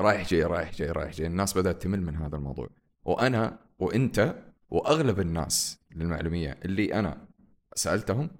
رايح 0.00 0.28
جاي 0.28 0.42
رايح 0.42 0.72
جاي 0.72 0.90
رايح 0.90 1.12
جاي. 1.12 1.26
الناس 1.26 1.58
بدأت 1.58 1.82
تمل 1.82 2.02
من 2.02 2.16
هذا 2.16 2.36
الموضوع. 2.36 2.68
وأنا 3.04 3.58
وأنت 3.78 4.44
وأغلب 4.70 5.20
الناس 5.20 5.80
للمعلومية 5.90 6.58
اللي 6.64 6.94
أنا 6.94 7.28
سألتهم 7.74 8.30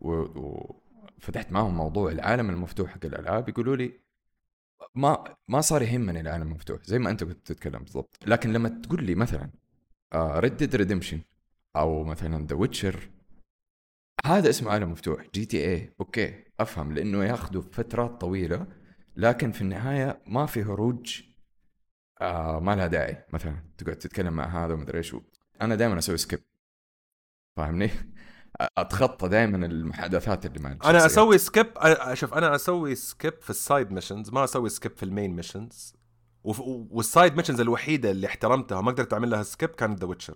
وفتحت 0.00 1.52
معهم 1.52 1.76
موضوع 1.76 2.10
العالم 2.10 2.50
المفتوح 2.50 2.90
حق 2.90 3.04
الألعاب 3.04 3.48
يقولوا 3.48 3.76
لي 3.76 3.92
ما 4.94 5.36
ما 5.48 5.60
صار 5.60 5.82
يهمني 5.82 6.20
العالم 6.20 6.42
المفتوح 6.42 6.82
زي 6.84 6.98
ما 6.98 7.10
أنت 7.10 7.24
كنت 7.24 7.46
تتكلم 7.46 7.78
بالضبط. 7.82 8.16
لكن 8.26 8.52
لما 8.52 8.68
تقول 8.68 9.04
لي 9.04 9.14
مثلا 9.14 9.50
Red 10.14 10.76
Redemption 10.76 11.20
أو 11.76 12.04
مثلا 12.04 12.46
The 12.46 12.56
Witcher 12.56 13.10
هذا 14.26 14.50
اسمه 14.50 14.70
عالم 14.70 14.92
مفتوح 14.92 15.26
GTA 15.34 15.70
okay 15.70 16.44
أفهم 16.60 16.92
لأنه 16.92 17.24
ياخذوا 17.24 17.62
فترات 17.62 18.20
طويلة 18.20 18.66
لكن 19.16 19.52
في 19.52 19.62
النهاية 19.62 20.22
ما 20.26 20.46
في 20.46 20.62
هروج 20.62 21.22
آه 22.20 22.60
ما 22.60 22.76
لها 22.76 22.86
داعي. 22.86 23.24
مثلا 23.32 23.56
تقعد 23.78 23.96
تتكلم 23.96 24.32
مع 24.32 24.64
هذا 24.64 24.74
ومدري 24.74 24.98
إيش 24.98 25.16
أنا 25.62 25.74
دائما 25.74 25.98
أسوي 25.98 26.16
skip 26.16 26.40
فاهمني؟ 27.56 27.90
اتخطى 28.78 29.28
دائما 29.28 29.66
المحادثات 29.66 30.46
اللي 30.46 30.58
مع 30.58 30.76
أنا 30.84 31.06
أسوي 31.06 31.38
skip 31.38 31.66
شوف 32.12 32.34
أنا 32.34 32.54
أسوي 32.54 32.94
skip 32.94 33.34
في 33.40 33.50
ال 33.50 33.58
side 33.58 33.92
missions 33.92 34.30
ما 34.30 34.44
أسوي 34.44 34.68
skip 34.68 34.96
في 34.96 35.02
ال 35.02 35.09
main 35.09 35.36
missions 35.36 35.94
وال 36.44 36.75
side 36.75 37.36
missions 37.36 37.60
الوحيدة 37.60 38.10
اللي 38.10 38.26
احترمتها 38.26 38.78
وما 38.78 38.92
قدرت 38.92 39.12
أعمل 39.12 39.30
لها 39.30 39.42
skip 39.42 39.68
كانت 39.70 40.00
The 40.00 40.06
Witcher 40.06 40.34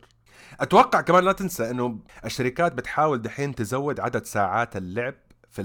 أتوقع 0.61 1.01
كمان 1.01 1.25
لا 1.25 1.33
تنسى 1.33 1.71
إنه 1.71 1.99
الشركات 2.25 2.73
بتحاول 2.73 3.23
دحين 3.23 3.55
تزود 3.55 4.01
عدد 4.01 4.25
ساعات 4.25 4.77
اللعب 4.77 5.15
في 5.51 5.63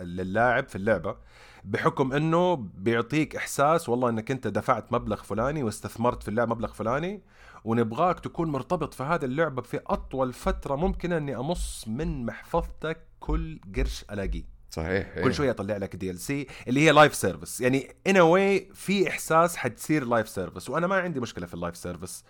للاعب 0.00 0.68
في 0.68 0.76
اللعبة 0.76 1.16
بحكم 1.64 2.12
إنه 2.12 2.54
بيعطيك 2.56 3.36
إحساس 3.36 3.88
والله 3.88 4.08
إنك 4.08 4.30
أنت 4.30 4.46
دفعت 4.46 4.92
مبلغ 4.92 5.22
فلاني 5.22 5.62
واستثمرت 5.62 6.22
في 6.22 6.28
اللعب 6.28 6.48
مبلغ 6.48 6.72
فلاني 6.72 7.22
ونبغاك 7.64 8.20
تكون 8.20 8.48
مرتبط 8.48 8.94
في 8.94 9.02
هذه 9.02 9.24
اللعبة 9.24 9.62
في 9.62 9.80
أطول 9.86 10.32
فترة 10.32 10.76
ممكنة 10.76 11.16
إني 11.16 11.36
أمص 11.36 11.88
من 11.88 12.26
محفظتك 12.26 13.00
كل 13.20 13.60
قرش 13.76 14.04
ألاقيه. 14.10 14.44
صحيح 14.70 15.20
كل 15.20 15.34
شوية 15.34 15.50
أطلع 15.50 15.76
لك 15.76 15.96
DLC 15.96 16.46
اللي 16.68 16.80
هي 16.80 16.90
live 16.90 17.14
service 17.14 17.60
يعني 17.60 17.96
in 18.06 18.18
a 18.18 18.31
way 18.31 18.70
في 18.74 19.08
إحساس 19.08 19.56
حتصير 19.56 20.04
live 20.04 20.28
service 20.28 20.70
وأنا 20.70 20.86
ما 20.86 20.96
عندي 20.96 21.20
مشكلة 21.20 21.46
في 21.46 21.54
ال 21.54 21.58
live 21.58 21.76
service 21.76 22.24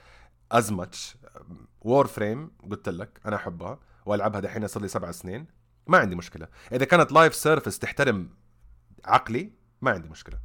as 0.53 0.73
much 0.73 1.17
Warframe 1.81 2.51
قلت 2.71 2.89
لك 2.89 3.21
أنا 3.27 3.37
أحبها 3.37 3.79
وألعبها 4.07 4.41
دحين 4.41 4.67
صار 4.67 4.83
لي 4.83 4.89
سبع 4.89 5.11
سنين. 5.11 5.47
ما 5.87 5.99
عندي 5.99 6.17
مشكلة. 6.17 6.49
إذا 6.73 6.85
كانت 6.85 7.13
live 7.13 7.35
service 7.35 7.79
تحترم 7.79 8.31
عقلي 9.05 9.53
ما 9.83 9.91
عندي 9.91 10.09
مشكلة. 10.09 10.39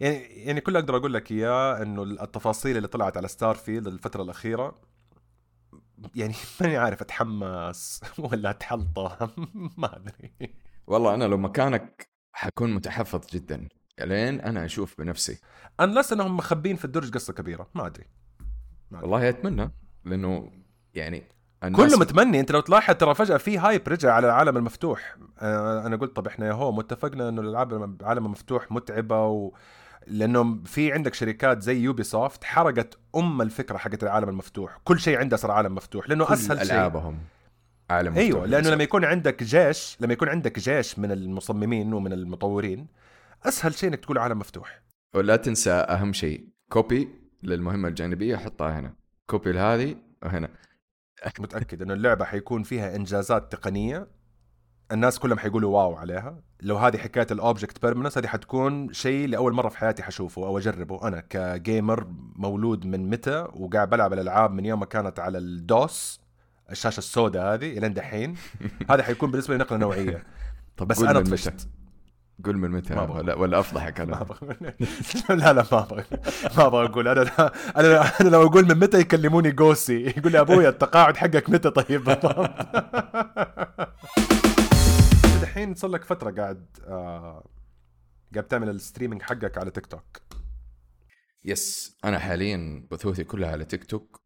يعني 0.00 0.16
يعني 0.16 0.60
كل 0.60 0.76
أقدر 0.76 0.96
أقول 0.96 1.14
لك 1.14 1.32
إياه 1.32 1.82
إنه 1.82 2.02
التفاصيل 2.02 2.76
اللي 2.76 2.88
طلعت 2.88 3.16
على 3.16 3.28
Starfield 3.28 3.86
الفترة 3.86 4.22
الأخيرة 4.22 4.80
يعني 6.14 6.34
ماني 6.60 6.76
عارف 6.76 7.02
أتحمس 7.02 8.00
ولا 8.18 8.50
اتحلطم 8.50 9.46
ما 9.78 9.96
أدري. 9.96 10.32
والله 10.86 11.14
أنا 11.14 11.24
لو 11.24 11.36
مكانك 11.36 12.08
حكون 12.32 12.74
متحفظ 12.74 13.26
جدا. 13.32 13.68
لين 14.00 14.40
أنا 14.40 14.64
أشوف 14.64 15.00
بنفسي. 15.00 15.40
unless 15.80 16.12
إنهم 16.12 16.36
مخبين 16.36 16.76
في 16.76 16.84
الدرج 16.84 17.10
قصة 17.14 17.32
كبيرة. 17.32 17.70
ما 17.74 17.86
أدري. 17.86 18.04
والله 18.92 19.28
أتمنى. 19.28 19.70
لأنه 20.04 20.52
يعني 20.94 21.22
كله 21.68 21.98
متمني. 21.98 22.40
انت 22.40 22.52
لو 22.52 22.60
تلاحظ 22.60 22.94
ترى 22.94 23.14
فجأة 23.14 23.36
في 23.36 23.58
hype 23.58 23.88
رجع 23.88 24.12
على 24.12 24.26
العالم 24.26 24.56
المفتوح. 24.56 25.16
آه، 25.38 25.86
أنا 25.86 25.96
قلت 25.96 26.16
طب 26.16 26.26
إحنا 26.26 26.46
يا 26.46 26.52
هو 26.52 26.72
متفقنا 26.72 27.28
إنه 27.28 27.42
الالعاب 27.42 28.00
العالم 28.00 28.26
المفتوح 28.26 28.72
متعبة 28.72 29.26
و... 29.26 29.52
لأنه 30.06 30.58
في 30.64 30.92
عندك 30.92 31.14
شركات 31.14 31.62
زي 31.62 31.80
Ubisoft 31.80 32.44
حرقت 32.44 32.98
أم 33.16 33.42
الفكرة 33.42 33.76
حقت 33.76 34.02
العالم 34.02 34.28
المفتوح. 34.28 34.78
كل 34.84 35.00
شيء 35.00 35.18
عنده 35.18 35.36
صار 35.36 35.50
عالم 35.50 35.74
مفتوح 35.74 36.08
لأنه 36.08 36.24
كل 36.24 36.34
أسهل 36.34 36.66
شيء. 36.66 36.74
ألعابهم 36.74 37.18
عالم 37.90 38.12
مفتوح. 38.12 38.24
أيوه 38.24 38.46
لأنه 38.46 38.70
لما 38.70 38.82
يكون 38.82 39.04
عندك 39.04 39.42
جيش 39.42 39.96
لما 40.00 40.12
يكون 40.12 40.28
عندك 40.28 40.58
جيش 40.58 40.98
من 40.98 41.12
المصممين 41.12 41.92
ومن 41.92 42.12
المطورين 42.12 42.86
أسهل 43.44 43.74
شيء 43.74 43.88
إنك 43.88 44.00
تقول 44.00 44.18
عالم 44.18 44.38
مفتوح. 44.38 44.82
ولا 45.14 45.36
تنسى 45.36 45.70
أهم 45.70 46.12
شيء 46.12 46.48
copy 46.68 47.08
للمهمة 47.42 47.88
الجانبية 47.88 48.36
حطها 48.36 48.78
هنا. 48.78 48.94
copy 49.26 49.52
لهذه 49.52 49.96
وهنا. 50.22 50.48
متأكد 51.40 51.82
إنه 51.82 51.94
اللعبة 51.94 52.24
حيكون 52.24 52.62
فيها 52.62 52.96
إنجازات 52.96 53.52
تقنية. 53.52 54.08
الناس 54.92 55.18
كلهم 55.18 55.38
حيقولوا 55.38 55.78
wow 55.78 55.94
عليها. 55.94 56.40
لو 56.60 56.76
هذه 56.76 56.96
حكاية 56.96 57.26
ال 57.30 57.37
object 57.37 57.82
permanence 57.82 58.18
هذه 58.18 58.26
حتكون 58.26 58.92
شيء 58.92 59.28
لأول 59.28 59.52
مرة 59.52 59.68
في 59.68 59.78
حياتي 59.78 60.02
حشوفه 60.02 60.46
أو 60.46 60.58
أجربه. 60.58 61.08
أنا 61.08 61.22
ك 61.30 61.43
gamer 61.43 62.06
مولود 62.36 62.86
من 62.86 63.10
متى 63.10 63.46
وقاعد 63.52 63.90
بلعب 63.90 64.12
الألعاب 64.12 64.52
من 64.52 64.66
يوم 64.66 64.80
ما 64.80 64.86
كانت 64.86 65.18
على 65.18 65.38
ال 65.38 65.59
DOS 65.59 66.20
الشاشة 66.70 66.98
السوداء 66.98 67.54
هذه 67.54 67.78
إلى 67.78 67.88
دحين 67.88 68.34
هذا 68.90 69.02
حيكون 69.02 69.30
بالنسبة 69.30 69.54
لي 69.56 69.60
نقلة 69.60 69.78
نوعية. 69.78 70.24
طب 70.76 70.88
بس 70.88 71.02
أنا 71.02 71.20
طفشت. 71.20 71.68
قول 72.44 72.56
من 72.56 72.70
متى 72.70 72.94
ما 72.94 73.02
ولا, 73.02 73.34
ولا 73.34 73.58
أفضحك 73.60 74.00
أنا. 74.00 74.26
لا 75.28 75.52
لا 75.52 75.66
ما 75.72 75.82
أبغى 75.82 76.04
ما 76.56 76.66
أبغى 76.66 76.84
أقول. 76.86 77.08
أنا 77.08 77.22
أنا 77.76 78.20
أنا 78.20 78.28
لو 78.28 78.42
أقول 78.46 78.64
من 78.68 78.78
متى 78.78 78.98
يكلموني 79.00 79.50
جوسي؟ 79.50 80.02
يقول 80.16 80.32
لي 80.32 80.40
ابويا 80.40 80.68
التقاعد 80.68 81.16
حقك 81.16 81.50
متى 81.50 81.70
طيب؟ 81.70 82.08
الحين 85.42 85.74
صار 85.74 85.90
لك 85.90 86.04
فترة 86.04 86.30
قاعد 86.30 86.66
آه 86.84 87.44
قاعد 88.34 88.44
تعمل 88.48 88.68
ال 88.68 88.73
streaming 88.73 89.22
حقك 89.22 89.58
على 89.58 89.70
تيك 89.70 89.86
توك 89.86 90.18
yes. 91.44 91.96
أنا 92.04 92.18
حاليا 92.18 92.86
بثوثي 92.90 93.24
كلها 93.24 93.50
على 93.50 93.64
تيك 93.64 93.84
توك 93.84 94.20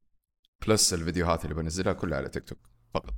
plus 0.66 0.94
الفيديوهات 0.94 1.44
اللي 1.44 1.54
بنزلها 1.54 1.92
كلها 1.92 2.18
على 2.18 2.28
تيك 2.28 2.44
توك 2.44 2.59
فقط. 2.94 3.14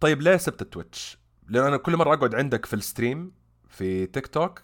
طيب 0.00 0.22
ليه 0.22 0.36
سبت 0.36 0.62
ال 0.62 0.69
Twitch؟ 0.69 1.18
لأن 1.48 1.64
أنا 1.64 1.76
كل 1.76 1.96
مرة 1.96 2.14
أقعد 2.14 2.34
عندك 2.34 2.66
في 2.66 2.74
ال 2.74 2.82
stream 2.82 3.32
في 3.72 4.06
تيك 4.06 4.26
توك 4.26 4.60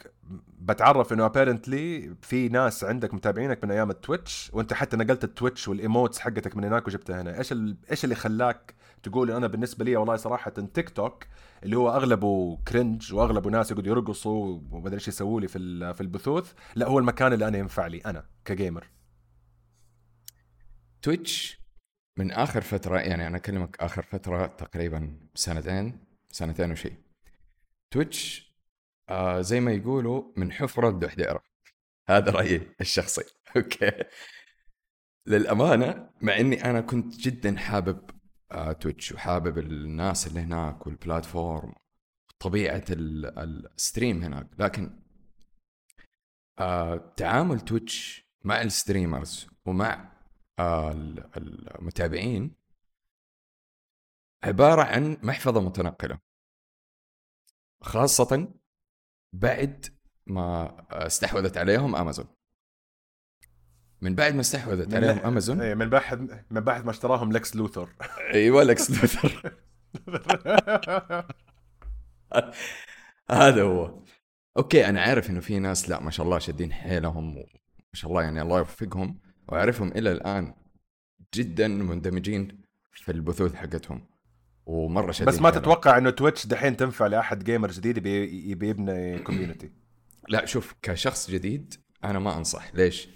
بتعرف 0.60 1.12
إنه 1.12 1.26
apparently 1.26 2.14
في 2.22 2.48
ناس 2.48 2.84
عندك 2.84 3.14
متابعينك 3.14 3.64
من 3.64 3.70
أيام 3.70 3.90
ال 3.90 3.99
Twitch 3.99 4.50
وأنت 4.52 4.72
حتى 4.72 4.96
نقلت 4.96 5.24
ال 5.24 5.31
Twitch 5.31 5.68
وال 5.68 5.81
emotes 5.81 6.18
حقتك 6.18 6.56
من 6.56 6.64
هناك 6.64 6.86
وجبتها 6.86 7.20
هنا 7.22 7.38
إيش. 7.38 7.54
إيش 7.90 8.04
اللي 8.04 8.14
خلاك 8.14 8.74
تقول 9.02 9.30
أنا 9.30 9.46
بالنسبة 9.46 9.84
لي 9.84 9.96
والله 9.96 10.16
صراحة 10.16 10.50
تيك 10.50 10.90
توك 10.90 11.24
اللي 11.64 11.76
هو 11.76 11.90
أغلبه 11.90 12.58
cringe 12.68 13.14
وأغلبه 13.14 13.50
ناس 13.50 13.70
يقعدوا 13.70 13.92
يرقصوا 13.92 14.60
وما 14.70 14.86
أدري 14.86 14.94
إيش 14.94 15.08
يسووا 15.08 15.40
لي 15.40 15.48
في 15.48 15.58
في 15.94 16.00
البثوث 16.00 16.52
لا 16.76 16.86
هو 16.86 16.98
المكان 16.98 17.32
اللي 17.32 17.48
أنا 17.48 17.58
ينفع 17.58 17.86
لي 17.86 17.98
أنا 17.98 18.24
ك 18.44 18.51
gamer 18.51 18.86
Twitch 21.02 21.60
من 22.18 22.30
آخر 22.30 22.60
فترة 22.60 22.98
يعني 22.98 23.26
أنا 23.26 23.36
أكلمك 23.36 23.76
آخر 23.80 24.02
فترة 24.02 24.46
تقريبا 24.46 25.18
سنتين 25.34 25.98
سنتين 26.30 26.72
وشيء 26.72 26.94
Twitch 27.90 28.47
آه 29.08 29.40
زي 29.40 29.60
ما 29.60 29.72
يقولوا 29.72 30.32
من 30.36 30.52
حفرة 30.52 30.90
لدحديره 30.90 31.42
هذا 32.08 32.30
رأيي 32.30 32.74
الشخصي. 32.80 33.22
okay. 33.56 33.92
للأمانة 35.26 36.10
مع 36.20 36.40
إني 36.40 36.64
أنا 36.64 36.80
كنت 36.80 37.14
جدا 37.16 37.56
حابب 37.56 38.10
آه 38.52 38.72
Twitch 38.72 39.12
وحابب 39.12 39.58
الناس 39.58 40.26
اللي 40.26 40.40
هناك 40.40 40.86
وال 40.86 41.04
platform 41.04 41.74
طبيعة 42.40 42.84
ال 42.90 43.09
stream 43.09 44.22
هناك. 44.22 44.46
لكن 44.58 45.00
آه 46.58 47.14
تعامل 47.16 47.60
Twitch 47.60 48.28
مع 48.44 48.62
ال 48.62 48.71
streamers 48.71 49.46
ومع 49.66 50.12
آه 50.58 50.92
المتابعين 51.36 52.54
عبارة 54.44 54.82
عن 54.82 55.16
محفظة 55.22 55.60
متنقلة. 55.60 56.18
خاصة 57.82 58.48
بعد 59.32 59.86
ما 60.26 60.76
استحوذت 60.90 61.56
عليهم 61.56 61.96
أمازون. 61.96 62.26
من 64.00 64.14
بعد 64.14 64.34
ما 64.34 64.40
استحوذت 64.40 64.94
عليهم 64.94 65.18
امازون 65.18 65.60
اي 65.60 65.74
من 65.74 65.90
بعد 65.90 66.44
من 66.50 66.60
بعد 66.60 66.84
ما 66.84 66.90
اشتراهم 66.90 67.32
Lex 67.32 67.56
Luthor. 67.56 67.88
أيوه 68.34 68.62
Lex 68.62 68.90
Luthor. 68.90 69.54
هذا 73.30 73.62
هو. 73.62 74.04
okay 74.56 74.88
أنا 74.88 75.00
عارف 75.02 75.30
إنه 75.30 75.40
في 75.40 75.58
ناس 75.58 75.88
لا 75.88 76.00
ما 76.02 76.10
شاء 76.10 76.26
الله 76.26 76.38
شادين 76.38 76.72
حيلهم 76.72 77.36
وما 77.36 77.46
شاء 77.94 78.10
الله 78.10 78.22
يعني 78.22 78.42
الله 78.42 78.58
يوفقهم. 78.58 79.20
وأعرفهم 79.48 79.88
إلى 79.88 80.12
الآن 80.12 80.54
جدا 81.34 81.68
مندمجين 81.68 82.62
في 82.92 83.12
البثوث 83.12 83.54
حقتهم. 83.54 84.08
ومرة 84.68 85.12
شديد 85.12 85.28
بس 85.28 85.40
ما 85.40 85.50
تتوقع 85.50 85.98
إنه 85.98 86.10
Twitch 86.10 86.46
دحين 86.46 86.76
تنفع 86.76 87.06
لأحد 87.06 87.44
gamer 87.44 87.70
جديد 87.70 87.96
يبي 87.96 88.68
يبني 88.68 89.18
community 89.18 89.72
لا 90.28 90.46
شوف 90.46 90.74
كشخص 90.82 91.30
جديد 91.30 91.74
أنا 92.04 92.18
ما 92.18 92.38
أنصح. 92.38 92.74
ليش؟ 92.74 93.08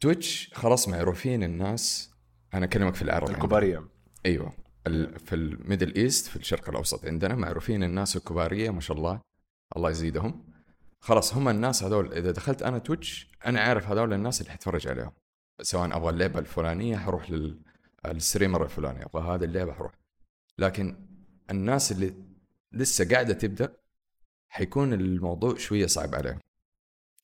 Twitch 0.00 0.50
خلاص 0.54 0.88
معروفين 0.88 1.42
الناس. 1.42 2.12
أنا 2.54 2.64
أكلمك 2.64 2.94
في 2.94 3.02
العرب 3.02 3.30
الكبارية. 3.30 3.76
عندنا. 3.76 3.90
أيوه 4.26 4.52
في 5.18 5.34
ال 5.34 5.43
Middle 5.43 5.94
East 5.94 6.26
في 6.26 6.36
الشرق 6.36 6.68
الأوسط 6.68 7.04
عندنا 7.04 7.34
معروفين 7.34 7.82
الناس 7.82 8.16
الكبارية 8.16 8.70
ما 8.70 8.80
شاء 8.80 8.96
الله. 8.96 9.20
الله 9.76 9.90
يزيدهم. 9.90 10.44
خلاص 11.00 11.34
هم 11.34 11.48
الناس 11.48 11.82
هذول. 11.82 12.12
إذا 12.12 12.30
دخلت 12.30 12.62
أنا 12.62 12.78
Twitch 12.78 13.30
أنا 13.46 13.60
عارف 13.60 13.88
هذول 13.88 14.12
الناس 14.12 14.40
اللي 14.40 14.52
حتفرج 14.52 14.88
عليهم. 14.88 15.12
سواء 15.62 15.96
أبغى 15.96 16.10
اللعبة 16.10 16.38
الفلانية 16.38 16.96
حروح 16.96 17.30
لل 18.04 18.16
streamer 18.16 18.64
الفلاني. 18.64 19.04
أبغى 19.04 19.34
هذه 19.34 19.44
اللعبة 19.44 19.72
حروح. 19.72 20.01
لكن 20.58 21.06
الناس 21.50 21.92
اللي 21.92 22.14
لسه 22.72 23.08
قاعدة 23.08 23.34
تبدأ 23.34 23.76
حيكون 24.48 24.92
الموضوع 24.92 25.56
شوية 25.56 25.86
صعب 25.86 26.14
عليهم. 26.14 26.38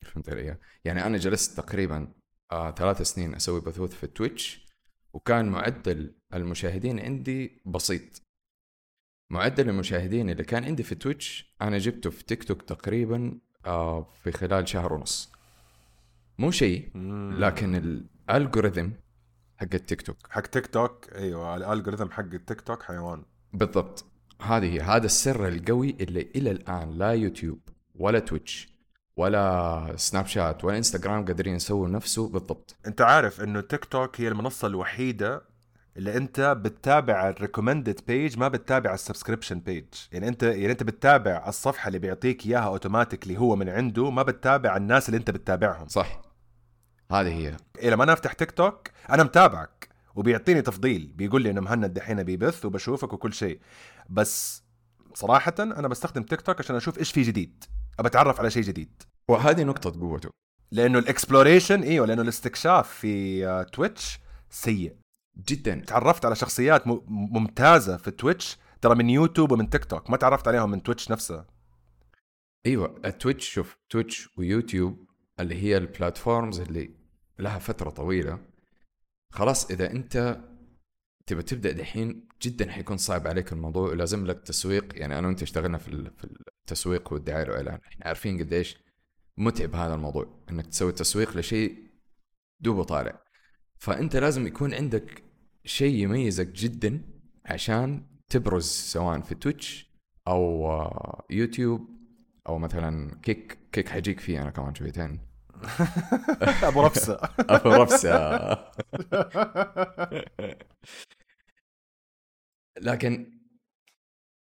فهمت 0.01 0.29
علي؟ 0.29 0.57
يعني 0.85 1.05
أنا 1.05 1.17
جلست 1.17 1.57
تقريبا 1.57 2.13
آه 2.51 2.71
ثلاث 2.71 3.01
سنين 3.01 3.35
أسوي 3.35 3.61
بثوث 3.61 3.93
في 3.93 4.07
Twitch 4.07 4.65
وكان 5.13 5.49
معدل 5.49 6.15
المشاهدين 6.33 6.99
عندي 6.99 7.61
بسيط. 7.65 8.21
معدل 9.29 9.69
المشاهدين 9.69 10.29
اللي 10.29 10.43
كان 10.43 10.63
عندي 10.63 10.83
في 10.83 10.95
Twitch 10.95 11.53
أنا 11.61 11.77
جبته 11.77 12.09
في 12.09 12.23
تيك 12.23 12.43
توك 12.43 12.61
تقريبا 12.61 13.39
آه 13.65 14.03
في 14.23 14.31
خلال 14.31 14.67
شهر 14.67 14.93
ونص. 14.93 15.31
مو 16.37 16.51
شيء 16.51 16.91
لكن 17.37 17.75
ال 17.75 17.86
algorithm 17.86 18.89
حق 19.59 19.67
التيك 19.73 20.01
توك. 20.01 20.17
حق 20.29 20.41
تيك 20.41 20.67
توك 20.67 21.13
أيوه 21.15 21.55
ال 21.55 21.61
algorithm 21.61 22.11
حق 22.11 22.33
التيك 22.33 22.61
توك 22.61 22.83
حيوان. 22.83 23.23
بالضبط. 23.53 24.05
هذه 24.41 24.73
هي 24.73 24.81
هذا 24.81 25.05
السر 25.05 25.47
القوي 25.47 25.97
اللي 26.01 26.29
إلى 26.35 26.51
الآن 26.51 26.97
لا 26.97 27.11
يوتيوب 27.11 27.59
ولا 27.95 28.19
Twitch 28.19 28.69
ولا 29.17 29.93
سناب 29.95 30.25
شات 30.25 30.65
ولا 30.65 30.77
إنستغرام 30.77 31.25
قادرين 31.25 31.55
يسووا 31.55 31.87
نفسه 31.87 32.29
بالضبط. 32.29 32.75
أنت 32.87 33.01
عارف 33.01 33.41
إنه 33.41 33.61
تيك 33.61 33.85
توك 33.85 34.21
هي 34.21 34.27
المنصة 34.27 34.67
الوحيدة 34.67 35.41
اللي 35.97 36.17
أنت 36.17 36.39
بتتابع 36.41 37.29
ال 37.29 37.35
recommended 37.35 37.99
page 38.07 38.37
ما 38.37 38.47
بتتابع 38.47 38.93
ال 38.93 38.98
subscription 38.98 39.59
page 39.59 39.85
يعني 40.11 40.27
أنت 40.27 40.43
يعني 40.43 40.71
أنت 40.71 40.83
بتتابع 40.83 41.45
الصفحة 41.47 41.87
اللي 41.87 41.99
بيعطيك 41.99 42.45
إياها 42.45 42.65
automatically 42.65 43.37
هو 43.37 43.55
من 43.55 43.69
عنده 43.69 44.09
ما 44.11 44.23
بتتابع 44.23 44.77
الناس 44.77 45.09
اللي 45.09 45.17
أنت 45.17 45.31
بتتابعهم. 45.31 45.87
صح. 45.87 46.28
هذه 47.11 47.33
هي. 47.33 47.57
إيه 47.79 47.89
لما 47.89 48.03
أنا 48.03 48.13
أفتح 48.13 48.33
تيك 48.33 48.51
توك 48.51 48.87
أنا 49.09 49.23
متابعك 49.23 49.89
وبيعطيني 50.15 50.61
تفضيل 50.61 51.13
بيقول 51.15 51.41
لي 51.41 51.51
إنه 51.51 51.61
مهند 51.61 51.93
دحين 51.93 52.23
بيبث 52.23 52.65
وبشوفك 52.65 53.13
وكل 53.13 53.33
شيء. 53.33 53.59
بس 54.09 54.63
صراحة 55.13 55.53
أنا 55.59 55.87
بستخدم 55.87 56.23
تيك 56.23 56.41
توك 56.41 56.59
عشان 56.59 56.75
أشوف 56.75 56.99
إيش 56.99 57.11
في 57.11 57.21
جديد 57.21 57.63
أبى 57.99 58.07
أتعرف 58.07 58.39
على 58.39 58.51
شيء 58.51 58.63
جديد. 58.63 59.03
وهذه 59.27 59.63
نقطة 59.63 59.99
قوته. 59.99 60.29
لأنه 60.71 60.99
ال 60.99 61.06
exploration 61.06 61.83
إيوه 61.83 62.07
لأنه 62.07 62.21
الاستكشاف 62.21 62.89
في 62.89 63.65
تويتش 63.73 64.19
سيء. 64.49 64.95
جدا. 65.49 65.83
تعرفت 65.87 66.25
على 66.25 66.35
شخصيات 66.35 66.83
ممتازة 67.07 67.97
في 67.97 68.11
تويتش 68.11 68.57
ترى 68.81 68.95
من 68.95 69.09
يوتيوب 69.09 69.51
ومن 69.51 69.69
تيك 69.69 69.85
توك 69.85 70.09
ما 70.09 70.17
تعرفت 70.17 70.47
عليهم 70.47 70.71
من 70.71 70.83
تويتش 70.83 71.11
نفسها 71.11 71.45
إيوه 72.65 73.01
التويتش 73.05 73.49
شوف 73.49 73.77
تويتش 73.89 74.29
ويوتيوب 74.37 75.05
اللي 75.39 75.63
هي 75.63 75.77
ال 75.77 75.85
platforms 75.85 76.59
اللي 76.59 76.98
لها 77.39 77.59
فترة 77.59 77.89
طويلة. 77.89 78.39
خلاص 79.33 79.71
إذا 79.71 79.91
أنت 79.91 80.41
تبى 81.25 81.41
تبدأ 81.43 81.71
دحين 81.71 82.27
جدا 82.41 82.71
حيكون 82.71 82.97
صعب 82.97 83.27
عليك 83.27 83.53
الموضوع 83.53 83.89
ولازم 83.89 84.25
لك 84.25 84.39
تسويق. 84.39 84.99
يعني 84.99 85.19
أنا 85.19 85.27
وأنت 85.27 85.41
اشتغلنا 85.41 85.77
في 85.77 86.09
التسويق 86.63 87.13
والدعاية 87.13 87.49
والإعلان. 87.49 87.79
إحنا 87.87 88.05
عارفين 88.05 88.39
قديش 88.39 88.77
متعب 89.37 89.75
هذا 89.75 89.93
الموضوع 89.93 90.45
إنك 90.49 90.67
تسوي 90.67 90.91
تسويق 90.91 91.37
لشيء 91.37 91.89
دوبه 92.59 92.83
طالع. 92.83 93.23
فأنت 93.77 94.15
لازم 94.15 94.47
يكون 94.47 94.73
عندك 94.73 95.23
شيء 95.65 95.95
يميزك 95.95 96.47
جدا 96.47 97.01
عشان 97.45 98.05
تبرز 98.29 98.65
سواء 98.65 99.21
في 99.21 99.35
تويتش 99.35 99.89
أو 100.27 100.67
يوتيوب 101.29 101.89
أو 102.47 102.57
مثلا 102.57 103.19
كيك 103.21 103.57
كيك 103.71 103.89
حيجيك 103.89 104.19
فيه 104.19 104.41
أنا 104.41 104.49
كمان 104.49 104.75
شويتين. 104.75 105.28
ابو 106.69 106.81
رفسة. 106.81 107.19
أبو 107.39 107.69
رفسة. 107.69 108.17
لكن 112.81 113.39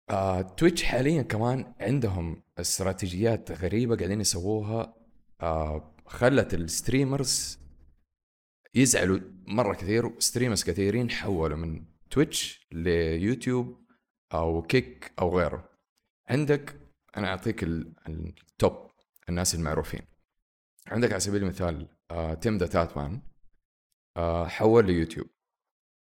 آه 0.10 0.42
تويتش 0.42 0.84
حاليا 0.84 1.22
كمان 1.22 1.74
عندهم 1.80 2.44
استراتيجيات 2.60 3.52
غريبة 3.52 3.96
قاعدين 3.96 4.22
يسووها. 4.22 4.94
آه 5.42 5.96
خلت 6.06 6.54
ال 6.54 6.64
streamers 6.64 7.60
يزعلوا 8.76 9.20
مرة 9.48 9.74
كثير 9.74 10.20
streamers 10.20 10.64
كثيرين 10.64 11.12
حولوا 11.12 11.58
من 11.58 11.86
تويتش 12.10 12.68
ليوتيوب 12.72 13.86
أو 14.34 14.62
كيك 14.62 15.12
أو 15.20 15.38
غيره. 15.40 15.70
عندك 16.30 16.76
أنا 17.18 17.28
أعطيك 17.28 17.64
ال 17.64 17.96
top 17.96 18.92
الناس 19.30 19.56
المعروفين. 19.56 20.11
عندك 20.88 21.12
على 21.12 21.20
سبيل 21.20 21.44
المثال 21.44 21.88
تيم 22.42 22.58
ذا 22.58 22.68
تاتمان 22.68 23.22
حول 24.48 24.86
ليوتيوب 24.86 25.28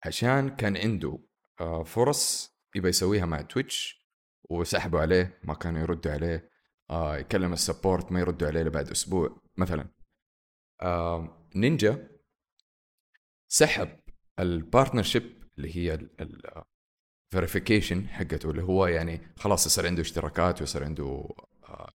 عشان 0.06 0.56
كان 0.56 0.76
عنده 0.76 1.18
آه 1.60 1.82
فرص 1.82 2.50
يبى 2.76 2.88
يسويها 2.88 3.26
مع 3.26 3.40
تويتش 3.40 4.06
وسحبوا 4.50 5.00
عليه 5.00 5.40
ما 5.44 5.54
كانوا 5.54 5.80
يردوا 5.80 6.12
عليه 6.12 6.50
آه 6.90 7.16
يكلم 7.16 7.52
ال 7.52 7.60
support 7.60 8.12
ما 8.12 8.20
يردوا 8.20 8.48
عليه 8.48 8.62
بعد 8.62 8.90
أسبوع 8.90 9.42
مثلا. 9.56 9.88
آه 10.82 11.48
نينجا 11.56 12.08
سحب 13.48 14.00
ال 14.38 14.47
partnership 14.47 15.44
اللي 15.58 15.76
هي 15.76 16.08
ال 17.32 17.38
verification 17.38 18.08
حقته 18.08 18.50
اللي 18.50 18.62
هو 18.62 18.86
يعني 18.86 19.34
خلاص 19.36 19.66
يصير 19.66 19.86
عنده 19.86 20.02
اشتراكات 20.02 20.60
ويصير 20.60 20.84
عنده 20.84 21.28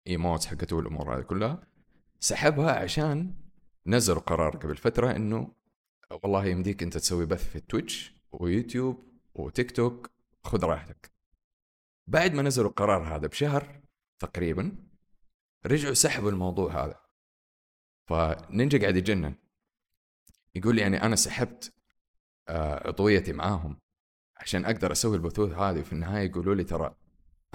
emotes 0.08 0.46
حقته 0.46 0.76
والأمور 0.76 1.16
هذه 1.18 1.22
كلها. 1.22 1.68
سحبها 2.26 2.72
عشان 2.72 3.34
نزلوا 3.88 4.20
قرار 4.20 4.58
قبل 4.58 4.78
فترة 4.78 5.16
إنه 5.16 5.52
والله 6.12 6.46
يمديك 6.46 6.84
أنت 6.84 6.98
تسوي 6.98 7.26
بث 7.26 7.50
في 7.50 7.60
تويتش 7.60 8.14
ويوتيوب 8.32 9.04
وتيك 9.36 9.72
توك 9.72 10.12
خذ 10.44 10.64
راحتك. 10.64 11.12
بعد 12.08 12.34
ما 12.34 12.42
نزلوا 12.42 12.70
القرار 12.70 13.16
هذا 13.16 13.28
بشهر 13.28 13.82
تقريبا 14.20 14.76
رجعوا 15.66 15.94
سحبوا 15.94 16.32
الموضوع 16.32 16.86
هذا. 16.86 17.00
فنينجا 18.08 18.80
قاعد 18.82 18.96
يجنن 18.96 19.36
يقول 20.56 20.76
لي 20.76 20.82
يعني 20.82 21.04
أنا 21.04 21.16
سحبت 21.16 21.74
آه، 22.48 22.88
عضويتي 22.88 23.34
معاهم 23.34 23.78
عشان 24.38 24.66
أقدر 24.66 24.92
أسوي 24.92 25.16
البثوث 25.16 25.52
هذه. 25.52 25.80
وفي 25.80 25.94
النهاية 25.94 26.26
يقولوا 26.30 26.56
لي 26.56 26.64
ترى 26.64 26.96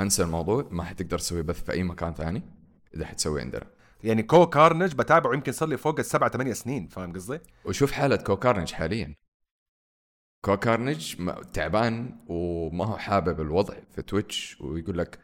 أنسى 0.01 0.23
الموضوع 0.23 0.69
ما 0.71 0.85
حتقدر 0.85 1.19
تسوي 1.19 1.43
بث 1.43 1.65
في 1.65 1.73
أي 1.73 1.83
مكان 1.83 2.15
ثاني 2.15 2.43
إذا 2.95 3.07
حتسوي 3.07 3.41
عندنا. 3.41 3.80
يعني 4.05 4.23
CohhCarnage 4.23 4.95
بتابعه 4.95 5.33
يمكن 5.35 5.53
صار 5.53 5.69
لي 5.69 5.77
فوق 5.77 5.99
السبعة 5.99 6.31
ثمانية 6.31 6.53
سنين 6.53 6.87
فاهم 6.89 7.13
قصدي؟ 7.13 7.41
وشوف 7.65 7.93
حالة 7.93 8.17
CohhCarnage 8.16 8.73
حاليا 8.73 9.15
CohhCarnage 10.45 11.14
تعبان 11.53 12.17
وما 12.27 12.85
هو 12.85 12.97
حابب 12.97 13.41
الوضع 13.41 13.75
في 13.95 14.03
تويتش 14.03 14.57
ويقول 14.61 14.99
لك 14.99 15.19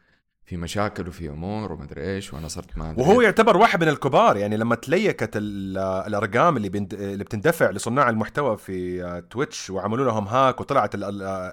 في 0.45 0.57
مشاكل 0.57 1.07
وفي 1.07 1.29
أمور 1.29 1.71
ومدري 1.71 2.15
إيش 2.15 2.33
وأنا 2.33 2.47
صرت 2.47 2.77
ما 2.77 2.95
وهو. 2.97 3.21
يعتبر 3.21 3.57
واحد 3.57 3.83
من 3.83 3.89
الكبار 3.89 4.37
يعني 4.37 4.57
لما 4.57 4.75
ت 4.75 4.84
leakت 4.84 5.31
ال- 5.35 5.77
الأرقام 5.77 6.57
اللي 6.57 6.69
بند... 6.69 6.93
اللي 6.93 7.23
بتندفع 7.23 7.69
لصناع 7.69 8.09
المحتوى 8.09 8.57
في 8.57 9.03
آه، 9.03 9.19
تويتش 9.19 9.69
وعملوا 9.69 10.05
لهم 10.05 10.27
hack 10.27 10.61
وطلعت. 10.61 10.95
ال- 10.95 11.03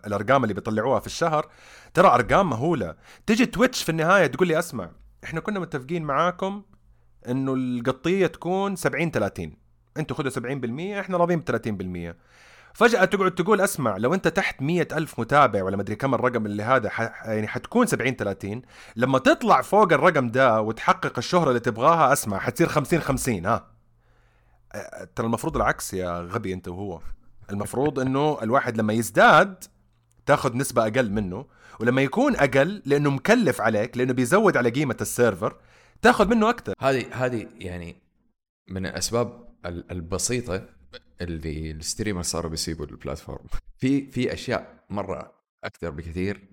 الأرقام 0.06 0.42
اللي 0.44 0.54
بيطلعوها 0.54 1.00
في 1.00 1.06
الشهر 1.06 1.46
ترى 1.94 2.06
أرقام 2.08 2.50
مهولة 2.50 2.94
تجي 3.26 3.46
تويتش 3.46 3.82
في 3.82 3.88
النهاية 3.88 4.26
تقول 4.26 4.48
لي 4.48 4.58
أسمع 4.58 4.90
إحنا 5.24 5.40
كنا 5.40 5.60
متفقين 5.60 6.02
معاكم 6.02 6.62
إنه 7.28 7.54
القطية 7.54 8.26
تكون 8.26 8.76
70 8.76 9.10
30 9.10 9.52
أنتوا 9.96 10.16
خذوا 10.16 10.30
70% 10.30 10.98
إحنا 11.00 11.16
راضيين 11.16 11.40
ب 11.40 12.12
30% 12.12 12.14
فجأة 12.74 13.04
تقعد 13.04 13.34
تقول 13.34 13.60
أسمع 13.60 13.96
لو 13.96 14.14
أنت 14.14 14.28
تحت 14.28 14.62
مية 14.62 14.88
ألف 14.92 15.20
متابع 15.20 15.62
ولا 15.62 15.76
مدري 15.76 15.96
كم 15.96 16.14
الرقم 16.14 16.46
اللي 16.46 16.62
هذا 16.62 16.88
ح... 16.88 17.00
يعني 17.26 17.48
حتكون 17.48 17.86
70 17.86 18.12
30 18.16 18.62
لما 18.96 19.18
تطلع 19.18 19.62
فوق 19.62 19.92
الرقم 19.92 20.28
ده 20.28 20.60
وتحقق 20.60 21.12
الشهرة 21.18 21.48
اللي 21.48 21.60
تبغاها 21.60 22.12
أسمع 22.12 22.38
حتصير 22.38 22.68
50 22.68 23.00
50 23.00 23.46
ها. 23.46 23.66
ترى 25.16 25.26
المفروض 25.26 25.56
العكس 25.56 25.94
يا 25.94 26.20
غبي 26.20 26.52
أنت 26.52 26.68
وهو. 26.68 27.00
المفروض 27.50 27.98
إنه 28.00 28.38
الواحد 28.42 28.76
لما 28.76 28.92
يزداد 28.92 29.64
تاخذ 30.26 30.56
نسبة 30.56 30.82
أقل 30.86 31.10
منه 31.10 31.46
ولما 31.80 32.02
يكون 32.02 32.36
أقل 32.36 32.82
لأنه 32.86 33.10
مكلف 33.10 33.60
عليك 33.60 33.96
لأنه 33.96 34.12
بيزود 34.12 34.56
على 34.56 34.70
قيمة 34.70 34.96
ال 35.00 35.08
server 35.08 35.56
تاخذ 36.04 36.28
منه 36.28 36.50
أكثر 36.50 36.74
هذه 36.78 37.24
هذه 37.24 37.48
يعني 37.58 37.96
من 38.68 38.86
الأسباب 38.86 39.54
ال- 39.66 39.90
البسيطة 39.90 40.68
اللي 41.20 41.70
ال 41.70 41.76
streamer 41.76 42.22
صاروا 42.22 42.50
بيسيبوا 42.50 42.86
ال 42.86 42.92
platform. 42.92 43.46
في 43.78 44.10
في 44.10 44.32
أشياء 44.32 44.84
مرة 44.90 45.34
أكثر 45.64 45.90
بكثير 45.90 46.48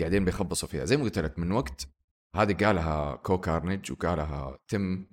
قاعدين 0.00 0.24
بيخبصوا 0.24 0.68
فيها. 0.68 0.84
زي 0.84 0.96
ما 0.96 1.02
قلت 1.02 1.18
لك 1.18 1.38
من 1.38 1.52
وقت 1.52 1.88
هذه 2.36 2.64
قالها 2.64 3.16
CohhCarnage 3.16 3.92
وقالها 3.92 4.58
تيم 4.68 5.06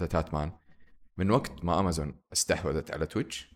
ذا 0.00 0.06
تاتمان 0.06 0.52
من 1.18 1.30
وقت 1.30 1.64
ما 1.64 1.80
أمازون 1.80 2.20
استحوذت 2.32 2.90
على 2.90 3.06
تويتش 3.06 3.54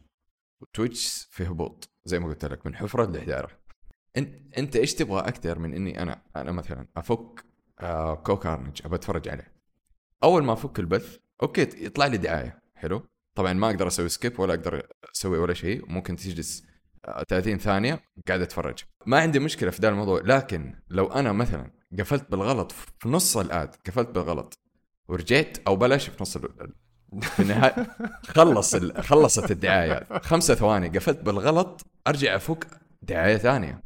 وتويتش 0.62 1.29
في 1.31 1.46
هبوط 1.48 1.90
زي 2.05 2.18
ما 2.18 2.27
قلت 2.27 2.44
لك 2.44 2.66
من 2.66 2.77
حفرة 2.77 3.11
لحجارة 3.11 3.51
انت 4.16 4.59
أنت 4.59 4.77
إيش 4.77 4.94
تبغى 4.94 5.20
أكثر 5.20 5.59
من 5.59 5.74
إني 5.74 6.03
أنا 6.03 6.22
أنا 6.37 6.53
مثلا 6.53 6.87
أفك 6.96 7.44
آه 7.81 8.14
CohhCarnage 8.14 8.81
أبى 8.85 8.95
أتفرج 8.97 9.29
عليه. 9.29 9.53
أول 10.23 10.45
ما 10.45 10.53
أفك 10.53 10.79
البث 10.79 11.17
okay 11.42 11.61
يطلع 11.85 12.07
لي 12.07 12.17
دعاية 12.17 12.62
حلو. 12.75 13.07
طبعا 13.35 13.53
ما 13.53 13.67
أقدر 13.71 13.87
أسوي 13.87 14.09
skip 14.09 14.40
ولا 14.41 14.55
أقدر 14.55 14.87
أسوي 15.17 15.38
ولا 15.38 15.55
شيء 15.55 15.85
ممكن 15.93 16.17
تجلس 16.17 16.62
آه، 17.05 17.23
30 17.29 17.59
ثانية 17.59 18.01
قاعد 18.29 18.41
أتفرج. 18.41 18.79
ما 19.07 19.21
عندي 19.21 19.38
مشكلة 19.38 19.71
في 19.71 19.83
ذا 19.83 19.88
الموضوع 19.88 20.21
لكن 20.25 20.75
لو 20.88 21.07
أنا 21.07 21.33
مثلا 21.33 21.71
قفلت 21.99 22.31
بالغلط 22.31 22.73
في 22.73 23.09
نص 23.09 23.37
ال 23.37 23.49
ad 23.49 23.74
قفلت 23.87 24.09
بالغلط 24.09 24.59
ورجعت 25.09 25.59
أو 25.67 25.77
بلاش 25.77 26.09
في 26.09 26.17
نص 26.23 26.37
ال- 26.37 26.75
في 27.23 27.43
النهاية 27.43 27.97
خلص 28.37 28.75
ال... 28.75 29.03
خلصت 29.03 29.51
الدعاية. 29.51 30.07
خمسة 30.23 30.55
ثواني 30.55 30.88
قفلت 30.88 31.19
بالغلط 31.21 31.83
أرجع 32.07 32.37
أفك 32.37 32.67
دعاية 33.03 33.37
ثانية. 33.37 33.83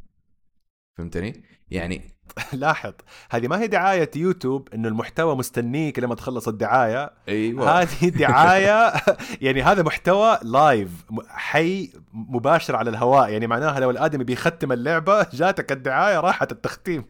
فهمتني؟ 0.97 1.43
يعني 1.71 2.01
لاحظ 2.53 2.93
هذه 3.31 3.47
ما 3.47 3.59
هي 3.59 3.67
دعاية 3.67 4.11
يوتيوب 4.15 4.69
إنه 4.73 4.87
المحتوى 4.87 5.35
مستنيك 5.35 5.99
لما 5.99 6.15
تخلص 6.15 6.47
الدعاية؟ 6.47 7.11
أيوه. 7.27 7.81
هذه 7.81 8.09
دعاية 8.19 8.93
يعني 9.41 9.61
هذا 9.61 9.83
محتوى 9.83 10.39
live 10.43 10.89
حي 11.27 11.91
مباشر 12.13 12.75
على 12.75 12.89
الهواء 12.89 13.29
يعني 13.29 13.47
معناها 13.47 13.79
لو 13.79 13.89
الآدمي 13.89 14.23
بيختم 14.23 14.71
اللعبة 14.71 15.23
جاتك 15.33 15.71
الدعاية 15.71 16.19
راحت 16.19 16.51
التختيم. 16.51 17.05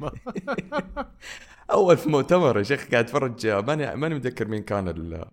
أول 1.72 1.98
في 1.98 2.10
مؤتمر 2.10 2.58
يا 2.58 2.64
شيخ 2.64 2.88
قاعد 2.92 3.04
اتفرج 3.04 3.48
ماني 3.48 3.96
ماني 3.96 4.16
متذكر 4.16 4.48
مين 4.48 4.64
كان 4.64 4.88
ال... 4.88 5.26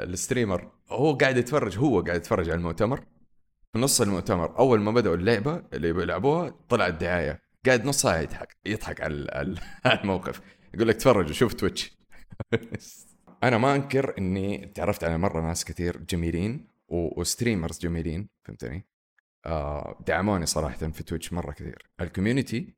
ال 0.00 0.07
streamer. 0.07 0.68
هو 0.90 1.14
قاعد 1.14 1.36
يتفرج 1.36 1.78
هو 1.78 2.00
قاعد 2.00 2.16
يتفرج 2.16 2.50
على 2.50 2.58
المؤتمر. 2.58 3.00
في 3.72 3.78
نص 3.78 4.00
المؤتمر 4.00 4.58
أول 4.58 4.80
ما 4.80 4.90
بدأوا 4.92 5.14
اللعبة 5.14 5.62
اللي 5.72 5.92
بيلعبوها 5.92 6.54
طلعت 6.68 6.94
دعاية. 6.94 7.47
قاعد 7.68 7.84
نص 7.84 8.02
ساعة 8.02 8.18
يضحك 8.20 8.56
يضحك 8.66 9.00
على 9.00 9.14
ال- 9.14 9.30
على 9.34 9.58
الموقف. 10.02 10.40
يقول 10.74 10.88
لك 10.88 10.96
تفرج 10.96 11.30
وشوف 11.30 11.54
تويتش. 11.54 11.98
أنا 13.44 13.58
ما 13.58 13.74
أنكر 13.74 14.18
إني 14.18 14.66
تعرفت 14.66 15.04
على 15.04 15.18
مرة 15.18 15.40
ناس 15.40 15.64
كثير 15.64 15.96
جميلين. 15.96 16.68
و 16.88 16.97
streamers 16.97 17.78
جميلين 17.78 18.28
فهمتني؟ 18.44 18.86
آه 19.46 20.04
دعموني 20.06 20.46
صراحة 20.46 20.76
في 20.76 21.02
تويتش 21.02 21.32
مرة 21.32 21.52
كثير. 21.52 21.90
ال 22.00 22.07
community 22.07 22.74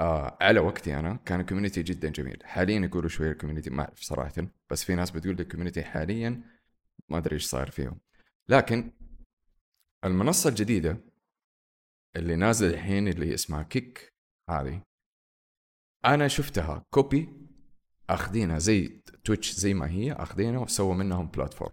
آه 0.00 0.38
على 0.40 0.60
وقتي 0.60 0.98
أنا 0.98 1.14
كان 1.24 1.40
ال 1.40 1.44
community 1.44 1.82
جدا 1.82 2.08
جميل. 2.08 2.42
حاليا 2.44 2.80
يقولوا 2.80 3.08
شوية 3.08 3.30
ال 3.30 3.34
community 3.34 3.70
ما 3.70 3.82
أعرف 3.82 4.00
صراحة. 4.00 4.32
بس 4.70 4.84
في 4.84 4.94
ناس 4.94 5.10
بتقول 5.10 5.40
ال 5.40 5.44
community 5.44 5.82
حاليا 5.82 6.42
ما 7.08 7.18
أدري 7.18 7.34
إيش 7.34 7.44
صاير 7.46 7.70
فيهم. 7.70 8.00
لكن 8.48 8.92
المنصة 10.04 10.50
الجديدة 10.50 10.96
اللي 12.16 12.36
نازله 12.36 12.70
الحين 12.70 13.08
اللي 13.08 13.34
اسمها 13.34 13.62
كيك 13.62 14.12
هذه. 14.50 14.82
أنا 16.04 16.28
شفتها 16.28 16.82
copy 16.94 17.36
أخذينها 18.10 18.58
زي 18.58 19.02
تويتش 19.24 19.52
زي 19.52 19.74
ما 19.74 19.90
هي 19.90 20.12
أخذينها 20.12 20.60
وسووا 20.60 20.94
منهم 20.94 21.26
platform. 21.26 21.72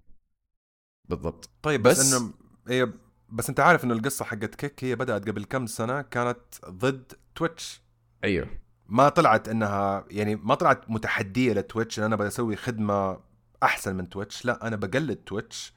بالضبط. 1.10 1.50
طيب 1.64 1.82
بس, 1.84 2.00
بس- 2.00 2.14
إنه 2.14 2.34
هي 2.68 2.94
بس 3.30 3.50
أنت 3.50 3.60
عارف 3.60 3.84
إنه 3.84 3.94
القصة 3.94 4.26
حقت 4.26 4.56
كيك 4.56 4.84
هي 4.84 4.96
بدأت 4.96 5.28
قبل 5.30 5.44
كم 5.44 5.66
سنة 5.68 6.02
كانت 6.02 6.40
ضد 6.70 7.14
تويتش. 7.36 7.82
أيوه. 8.24 8.60
ما 8.86 9.10
طلعت 9.10 9.50
إنها 9.50 10.06
يعني 10.12 10.36
ما 10.36 10.56
طلعت 10.56 10.90
متحدية 10.90 11.54
لتويتش 11.54 12.00
إن 12.00 12.04
أنا 12.04 12.16
بسوي 12.16 12.56
خدمة 12.56 13.20
أحسن 13.64 13.96
من 13.96 14.10
تويتش. 14.10 14.46
لا 14.46 14.68
أنا 14.68 14.76
بقلد 14.76 15.18
تويتش 15.18 15.74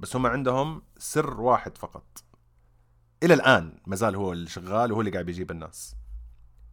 بس 0.00 0.16
هم 0.16 0.26
عندهم 0.26 0.82
سر 0.98 1.40
واحد 1.40 1.78
فقط. 1.78 2.24
إلى 3.22 3.34
الآن 3.34 3.72
ما 3.86 3.96
زال 3.96 4.16
هو 4.16 4.32
اللي 4.32 4.48
شغال 4.48 4.92
وهو 4.92 5.00
اللي 5.00 5.10
قاعد 5.10 5.24
بيجيب 5.26 5.50
الناس. 5.50 5.94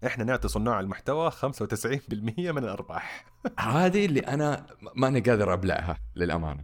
إحنا 0.06 0.24
نعطي 0.24 0.48
صناع 0.48 0.80
المحتوى 0.80 1.32
95% 1.32 1.36
من 2.38 2.58
الأرباح. 2.58 3.26
هذه 3.60 4.06
اللي 4.06 4.20
أنا 4.20 4.66
ماني 4.96 5.20
قادر 5.20 5.54
أبلعها 5.54 5.98
للأمانة. 6.16 6.64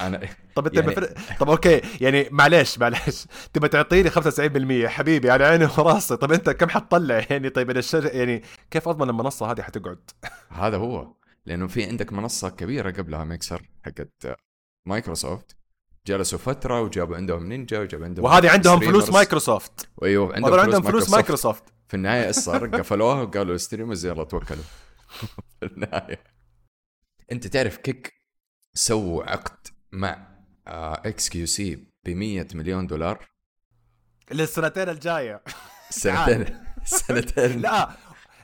أنا 0.00 0.20
طب 0.56 0.66
أنت 0.66 0.76
يعني- 0.76 0.92
يعني... 0.92 1.06
طب 1.40 1.50
أوكي 1.50 1.80
يعني 2.00 2.28
معلش 2.30 2.78
معلش 2.78 3.26
تبى 3.52 3.68
تعطيني 3.68 4.10
75% 4.10 4.86
حبيبي 4.88 5.30
على 5.30 5.44
عيني 5.44 5.64
وراسي 5.78 6.16
طب 6.16 6.32
أنت 6.32 6.50
كم 6.50 6.68
حتطلع؟ 6.68 7.26
يعني 7.30 7.50
طيب 7.50 7.70
أنا 7.70 7.78
الشر... 7.78 8.06
يعني 8.14 8.42
كيف 8.70 8.88
أضمن 8.88 9.10
المنصة 9.10 9.50
هذه 9.50 9.62
حتقعد؟ 9.62 10.10
هذا 10.50 10.76
هو. 10.76 11.12
لأنه 11.46 11.66
في 11.66 11.84
عندك 11.84 12.12
منصة 12.12 12.48
كبيرة 12.48 12.90
قبلها 12.90 13.24
ميكسر 13.24 13.62
حقت 13.84 14.36
مايكروسوفت. 14.86 15.56
جلسوا 16.06 16.38
فترة 16.38 16.80
وجابوا 16.80 17.16
عندهم 17.16 17.46
نينجا 17.46 17.80
وجابوا 17.80 18.04
عندهم 18.04 18.24
وهذه 18.24 18.50
عندهم 18.50 18.80
فلوس 18.80 18.88
streamers. 18.90 19.10
مايكروسوفت. 19.10 19.88
وايوه 19.96 20.34
عندهم 20.34 20.50
فلوس, 20.50 20.64
عندهم 20.64 20.82
فلوس 20.82 21.10
مايكروسوفت. 21.10 21.62
في 21.88 21.94
النهاية 21.94 22.26
إيش 22.26 22.36
صار؟ 22.36 22.66
قفلوها 22.78 23.22
وقالوا 23.22 23.54
ال 23.54 23.59
streamers 23.59 24.06
يلا 24.06 24.24
توكلوا. 24.24 24.64
في 25.60 25.66
النهاية. 25.66 26.24
أنت 27.32 27.46
تعرف 27.46 27.76
كيك 27.76 28.12
سووا 28.74 29.30
عقد 29.30 29.66
مع 29.92 30.28
إكس 30.66 31.28
كيو 31.28 31.46
سي 31.46 31.74
ب 32.04 32.10
100 32.10 32.46
مليون 32.54 32.86
دولار؟ 32.86 33.26
للسنتين 34.30 34.88
الجاية. 34.88 35.42
سنتين. 35.90 36.58
سنتين. 36.84 37.60
لا 37.60 37.90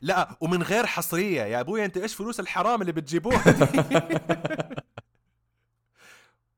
لا 0.02 0.36
ومن 0.40 0.62
غير 0.62 0.86
حصرية. 0.86 1.42
يا 1.42 1.60
أبوي 1.60 1.84
أنت 1.84 1.96
إيش 1.96 2.14
فلوس 2.14 2.40
الحرام 2.40 2.80
اللي 2.80 2.92
بتجيبوها؟ 2.92 3.44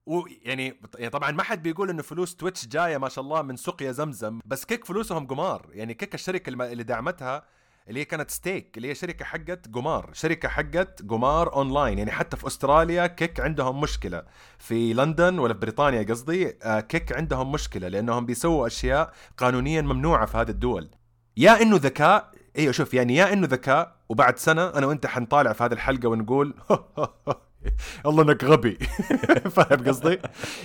ويعني 0.06 0.80
يعني 0.98 1.10
طبعا 1.10 1.30
ما 1.30 1.42
حد 1.42 1.62
بيقول 1.62 1.90
إنه 1.90 2.02
فلوس 2.02 2.36
تويتش 2.36 2.66
جاية 2.66 2.98
ما 2.98 3.08
شاء 3.08 3.24
الله 3.24 3.42
من 3.42 3.56
سقيا 3.56 3.92
زمزم 3.92 4.40
بس 4.44 4.64
كيك 4.64 4.84
فلوسهم 4.84 5.26
قمار. 5.26 5.66
يعني 5.72 5.94
كيك 5.94 6.14
الشركة 6.14 6.50
اللي 6.50 6.82
دعمتها 6.82 7.42
اللي 7.88 8.00
هي 8.00 8.04
كانت 8.04 8.30
ستيك 8.30 8.76
اللي 8.76 8.88
هي 8.88 8.94
شركة 8.94 9.24
حقت 9.24 9.74
قمار. 9.74 10.10
شركة 10.12 10.48
حقت 10.48 11.02
قمار 11.08 11.52
أونلاين. 11.54 11.98
يعني 11.98 12.10
حتى 12.10 12.36
في 12.36 12.46
أستراليا 12.46 13.06
كيك 13.06 13.40
عندهم 13.40 13.80
مشكلة. 13.80 14.22
في 14.58 14.92
لندن 14.92 15.38
ولا 15.38 15.54
في 15.54 15.60
بريطانيا 15.60 16.02
قصدي 16.02 16.58
آه، 16.62 16.80
كيك 16.80 17.12
عندهم 17.12 17.52
مشكلة 17.52 17.88
لأنهم 17.88 18.26
بيسووا 18.26 18.66
أشياء 18.66 19.12
قانونيا 19.36 19.80
ممنوعة 19.82 20.26
في 20.26 20.36
هذه 20.36 20.50
الدول. 20.50 20.90
يا 21.36 21.62
إنه 21.62 21.76
ذكاء 21.76 22.30
أيوه 22.58 22.72
شوف 22.72 22.94
يعني 22.94 23.14
يا 23.16 23.32
إنه 23.32 23.46
ذكاء 23.46 23.96
وبعد 24.08 24.38
سنة 24.38 24.66
أنا 24.68 24.86
وأنت 24.86 25.06
حنطالع 25.06 25.52
في 25.52 25.64
هذه 25.64 25.72
الحلقة 25.72 26.08
ونقول 26.08 26.54
الله 28.06 28.22
انك 28.22 28.44
غبي. 28.44 28.74
فاهم 29.56 29.88
قصدي؟ 29.88 30.18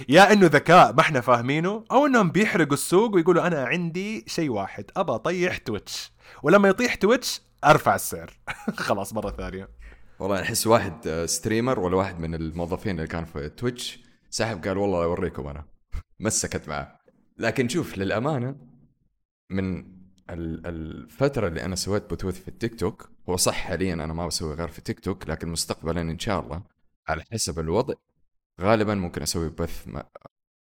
يا 0.09 0.33
انه 0.33 0.45
ذكاء 0.45 0.93
ما 0.93 1.01
إحنا 1.01 1.21
فاهمينه 1.21 1.83
أو 1.91 2.05
انهم 2.05 2.31
بيحرقوا 2.31 2.73
السوق 2.73 3.15
ويقولوا 3.15 3.47
أنا 3.47 3.63
عندي 3.65 4.25
شيء 4.27 4.49
واحد 4.49 4.85
ابى 4.97 5.11
اطيح 5.11 5.57
تويتش. 5.57 6.11
ولما 6.43 6.69
يطيح 6.69 6.95
تويتش 6.95 7.41
أرفع 7.65 7.95
السعر. 7.95 8.33
خلاص 8.87 9.13
مرة 9.13 9.29
ثانية. 9.31 9.69
والله 10.19 10.41
أحس 10.41 10.67
واحد 10.67 11.25
streamer 11.25 11.79
ولا 11.79 11.95
واحد 11.95 12.19
من 12.19 12.35
الموظفين 12.35 12.95
اللي 12.95 13.07
كان 13.07 13.25
في 13.25 13.49
تويتش 13.49 13.99
سحب 14.29 14.63
قال 14.67 14.77
والله 14.77 15.03
أوريكم 15.03 15.47
أنا. 15.47 15.65
مسكت 16.19 16.69
معاه. 16.69 16.99
لكن 17.37 17.69
شوف 17.69 17.97
للأمانة 17.97 18.55
من 19.49 19.99
الفترة 20.29 21.47
اللي 21.47 21.65
أنا 21.65 21.75
سويت 21.75 22.13
بثوث 22.13 22.41
في 22.41 22.47
التيك 22.47 22.79
توك 22.79 23.09
هو 23.29 23.37
صح 23.37 23.53
حاليا 23.55 23.93
أنا 23.93 24.13
ما 24.13 24.27
بسوي 24.27 24.53
غير 24.53 24.67
في 24.67 24.81
تيك 24.81 24.99
توك 24.99 25.29
لكن 25.29 25.47
مستقبلا 25.49 26.01
إن 26.01 26.19
شاء 26.19 26.39
الله 26.39 26.61
على 27.07 27.23
حسب 27.31 27.59
الوضع. 27.59 27.93
غالبا 28.61 28.95
ممكن 28.95 29.21
أسوي 29.21 29.49
بث 29.49 29.87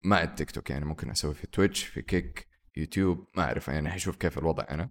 مع 0.04 0.23
التيك 0.23 0.52
توك 0.52 0.69
يعني 0.69 0.86
ممكن 0.86 1.10
أسوي 1.10 1.34
في 1.34 1.47
تويتش 1.47 1.84
في 1.84 2.02
كيك 2.02 2.47
يوتيوب 2.78 3.28
ما 3.36 3.43
أعرف 3.43 3.67
يعني 3.67 3.89
حشوف 3.89 4.15
كيف 4.15 4.38
الوضع 4.38 4.65
أنا 4.69 4.89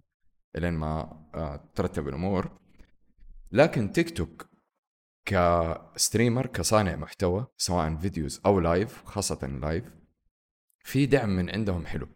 إلين 0.55 0.73
ما 0.73 0.89
آه، 1.35 1.69
ترتب 1.75 2.07
الأمور. 2.07 2.59
لكن 3.51 3.91
تيك 3.91 4.17
توك 4.17 4.49
ك 5.25 5.38
streamer 5.38 6.45
كصانع 6.45 6.95
محتوى 6.95 7.47
سواء 7.57 7.95
videos 7.95 8.41
أو 8.45 8.59
live 8.59 9.03
خاصة 9.05 9.47
live 9.47 9.83
في 10.79 11.05
دعم 11.05 11.29
من 11.29 11.49
عندهم 11.49 11.85
حلو 11.85 12.07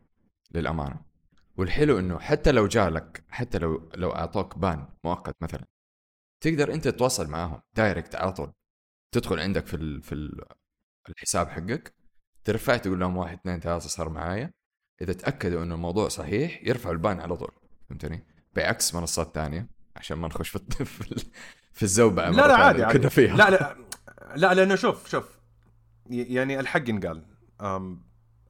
للأمانة. 0.51 1.01
والحلو 1.57 1.99
إنه 1.99 2.19
حتى 2.19 2.51
لو 2.51 2.67
جالك 2.67 3.23
حتى 3.29 3.57
لو 3.57 3.89
لو 3.95 4.09
أعطوك 4.11 4.57
ban 4.57 4.87
مؤقت 5.03 5.35
مثلا 5.41 5.65
تقدر 6.41 6.73
أنت 6.73 6.87
تتواصل 6.87 7.29
معاهم 7.29 7.61
direct 7.73 8.15
على 8.15 8.33
طول. 8.33 8.53
تدخل 9.11 9.39
عندك 9.39 9.65
في 9.65 9.73
ال 9.73 10.01
في 10.01 10.15
ال 10.15 10.41
الحساب 11.09 11.49
حقك 11.49 11.93
ترفع 12.43 12.77
تقول 12.77 12.99
لهم 12.99 13.17
واحد 13.17 13.37
اثنين 13.37 13.59
ثلاثة 13.59 13.87
صار 13.87 14.09
معايا. 14.09 14.53
إذا 15.01 15.13
تأكدوا 15.13 15.63
إنه 15.63 15.75
الموضوع 15.75 16.07
صحيح 16.07 16.63
يرفعوا 16.63 16.93
ال 16.93 17.00
ban 17.00 17.19
على 17.19 17.37
طول. 17.37 17.51
فهمتني؟ 17.89 18.27
بعكس 18.55 18.95
منصات 18.95 19.35
ثانية 19.35 19.69
عشان 19.95 20.17
ما 20.17 20.27
نخش 20.27 20.49
في 20.49 20.59
في 21.73 21.83
الزوبعة 21.83 22.29
لا 22.29 22.47
لا 22.47 22.55
عادي, 22.55 22.83
عادي 22.83 22.99
كنا 22.99 23.09
فيها. 23.09 23.35
لا 23.35 23.49
لا 23.49 23.75
لا 24.35 24.53
لأنه 24.53 24.75
شوف 24.75 25.09
شوف 25.09 25.39
يعني 26.09 26.59
الحق 26.59 26.89
ينقال. 26.89 27.25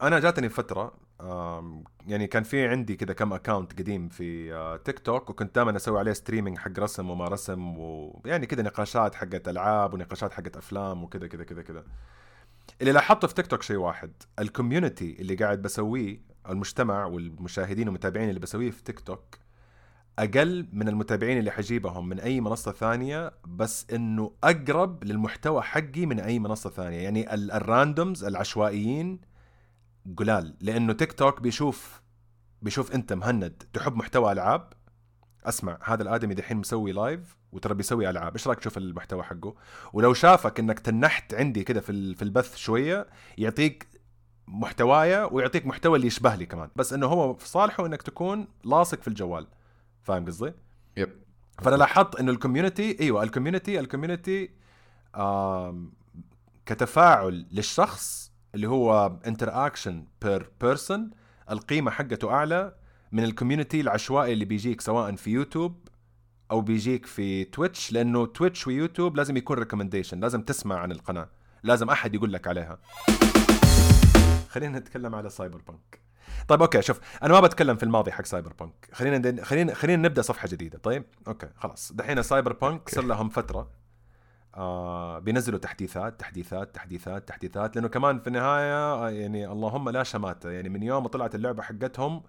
أنا 0.02 0.18
جاتني 0.18 0.48
فترة 0.48 1.00
يعني 2.06 2.26
كان 2.26 2.42
في 2.42 2.68
عندي 2.68 2.96
كذا 2.96 3.12
كم 3.12 3.32
account 3.32 3.78
قديم 3.78 4.08
في 4.08 4.54
آه، 4.54 4.76
تيك 4.76 4.98
توك 4.98 5.30
وكنت 5.30 5.54
دائما 5.54 5.76
أسوي 5.76 5.98
عليه 5.98 6.12
streaming 6.12 6.58
حق 6.58 6.78
رسم 6.78 7.10
وما 7.10 7.28
رسم 7.28 7.78
ويعني 7.78 8.46
كذا 8.46 8.62
نقاشات 8.62 9.14
حقت 9.14 9.48
ألعاب 9.48 9.94
ونقاشات 9.94 10.32
حقت 10.32 10.56
أفلام 10.56 11.04
وكذا 11.04 11.26
كذا 11.26 11.44
كذا 11.44 11.62
كذا 11.62 11.84
اللي 12.80 12.92
لاحظته 12.92 13.28
في 13.28 13.34
تيك 13.34 13.46
توك 13.46 13.62
شيء 13.62 13.76
واحد 13.76 14.12
ال 14.38 14.46
community 14.46 15.16
اللي 15.20 15.34
قاعد 15.34 15.62
بسويه 15.62 16.20
المجتمع 16.48 17.04
والمشاهدين 17.04 17.88
والمتابعين 17.88 18.28
اللي 18.28 18.40
بسويه 18.40 18.70
في 18.70 18.82
تيك 18.82 19.00
توك 19.00 19.42
أقل 20.18 20.68
من 20.72 20.88
المتابعين 20.88 21.38
اللي 21.38 21.50
حجيبهم 21.50 22.08
من 22.08 22.20
أي 22.20 22.40
منصة 22.40 22.72
ثانية 22.72 23.32
بس 23.46 23.86
إنه 23.92 24.32
أقرب 24.44 25.04
للمحتوى 25.04 25.62
حقي 25.62 26.06
من 26.06 26.20
أي 26.20 26.38
منصة 26.38 26.70
ثانية. 26.70 26.98
يعني 26.98 27.34
ال 27.34 27.45
randoms 27.45 28.24
العشوائيين 28.24 29.20
قلال 30.16 30.56
لأنه 30.60 30.92
تيك 30.92 31.12
توك 31.12 31.40
بيشوف 31.40 32.02
بيشوف 32.62 32.94
أنت 32.94 33.12
مهند 33.12 33.62
تحب 33.72 33.96
محتوى 33.96 34.32
ألعاب. 34.32 34.72
أسمع 35.44 35.78
هذا 35.84 36.02
الآدمي 36.02 36.34
دحين 36.34 36.56
مسوي 36.56 36.92
live 36.92 37.36
وترى 37.52 37.74
بيسوي 37.74 38.10
ألعاب. 38.10 38.32
إيش 38.32 38.48
رأيك 38.48 38.58
تشوف 38.58 38.78
المحتوى 38.78 39.22
حقه؟ 39.22 39.54
ولو 39.92 40.14
شافك 40.14 40.60
إنك 40.60 40.78
تنحت 40.78 41.34
عندي 41.34 41.64
كده 41.64 41.80
في 41.80 42.14
في 42.14 42.22
البث 42.22 42.56
شوية 42.56 43.06
يعطيك 43.38 43.86
محتوايا 44.46 45.24
ويعطيك 45.24 45.66
محتوى 45.66 45.96
اللي 45.96 46.06
يشبه 46.06 46.34
لي 46.34 46.46
كمان. 46.46 46.70
بس 46.76 46.92
إنه 46.92 47.06
هو 47.06 47.34
في 47.34 47.48
صالحه 47.48 47.86
إنك 47.86 48.02
تكون 48.02 48.48
لاصق 48.64 49.00
في 49.00 49.08
الجوال. 49.08 49.46
فاهم 50.02 50.26
قصدي؟ 50.26 50.52
yep. 50.96 51.22
فأنا 51.62 51.76
لاحظت 51.76 52.16
إنه 52.16 52.32
ال 52.32 52.39
community 52.39 53.00
إيوه 53.00 53.22
ال 53.22 53.28
community 53.28 53.80
ال 53.80 53.87
community 53.87 54.50
كتفاعل 56.66 57.46
للشخص 57.52 58.31
اللي 58.54 58.68
هو 58.68 59.12
interaction 59.26 60.04
per 60.22 60.50
person 60.60 61.10
القيمة 61.50 61.90
حقته 61.90 62.30
أعلى 62.30 62.74
من 63.12 63.24
ال 63.24 63.30
community 63.30 63.80
العشوائي 63.80 64.32
اللي 64.32 64.44
بيجيك 64.44 64.80
سواء 64.80 65.16
في 65.16 65.30
يوتيوب 65.30 65.88
أو 66.50 66.60
بيجيك 66.60 67.06
في 67.06 67.44
تويتش 67.44 67.92
لأنه 67.92 68.26
تويتش 68.26 68.66
ويوتيوب 68.66 69.16
لازم 69.16 69.36
يكون 69.36 69.58
recommendation 69.58 70.20
لازم 70.20 70.42
تسمع 70.42 70.78
عن 70.78 70.92
القناة 70.92 71.28
لازم 71.62 71.90
أحد 71.90 72.14
يقول 72.14 72.32
لك 72.32 72.46
عليها. 72.48 72.78
خلينا 74.48 74.78
نتكلم 74.78 75.14
على 75.14 75.30
سايبر 75.30 75.60
بانك 75.68 76.00
طيب 76.48 76.62
أوكي 76.62 76.82
شوف 76.82 77.00
أنا 77.22 77.32
ما 77.32 77.40
بتكلم 77.40 77.76
في 77.76 77.82
الماضي 77.82 78.12
حق 78.12 78.24
سايبر 78.24 78.52
بانك 78.52 78.88
خلينا 78.92 79.44
خلينا 79.44 79.74
خلينا 79.74 80.08
نبدأ 80.08 80.22
صفحة 80.22 80.48
جديدة. 80.48 80.78
طيب 80.78 81.04
أوكي 81.28 81.48
خلاص. 81.56 81.92
دحين 81.92 82.22
سايبر 82.22 82.52
بانك 82.52 82.88
صار 82.88 83.04
لهم 83.04 83.28
فترة. 83.28 83.81
آه 84.56 85.18
بينزلوا 85.18 85.58
تحديثات 85.58 86.20
تحديثات 86.20 86.74
تحديثات 86.74 87.28
تحديثات 87.28 87.76
لأنه 87.76 87.88
كمان 87.88 88.18
في 88.18 88.26
النهاية 88.26 88.94
آه، 88.94 89.10
يعني 89.10 89.46
اللهم 89.46 89.88
لا 89.90 90.02
شماتة. 90.02 90.50
يعني 90.50 90.68
من 90.68 90.82
يوم 90.82 91.02
ما 91.02 91.08
طلعت 91.08 91.34
اللعبة 91.34 91.62
حقتهم 91.62 92.22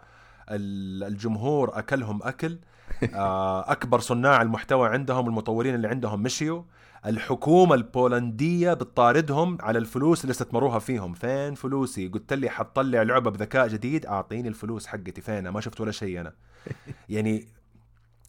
الجمهور 0.49 1.79
أكلهم 1.79 2.19
أكل. 2.23 2.57
آه 3.15 3.71
أكبر 3.71 3.99
صناع 3.99 4.41
المحتوى 4.41 4.89
عندهم 4.89 5.27
المطورين 5.27 5.75
اللي 5.75 5.87
عندهم 5.87 6.23
مشيوا. 6.23 6.63
الحكومة 7.05 7.75
البولندية 7.75 8.73
بتطاردهم 8.73 9.57
على 9.61 9.79
الفلوس 9.79 10.21
اللي 10.21 10.31
استثمروها 10.31 10.79
فيهم. 10.79 11.13
فين 11.13 11.55
فلوسي؟ 11.55 12.07
قلت 12.07 12.33
لي 12.33 12.49
حتطلع 12.49 13.01
لعبة 13.03 13.31
بذكاء 13.31 13.67
جديد 13.67 14.05
أعطيني 14.05 14.47
الفلوس 14.47 14.87
حقتي. 14.87 15.21
فين 15.21 15.49
ما 15.49 15.61
شفت 15.61 15.81
ولا 15.81 15.91
شيء 15.91 16.19
أنا. 16.21 16.33
يعني 17.09 17.47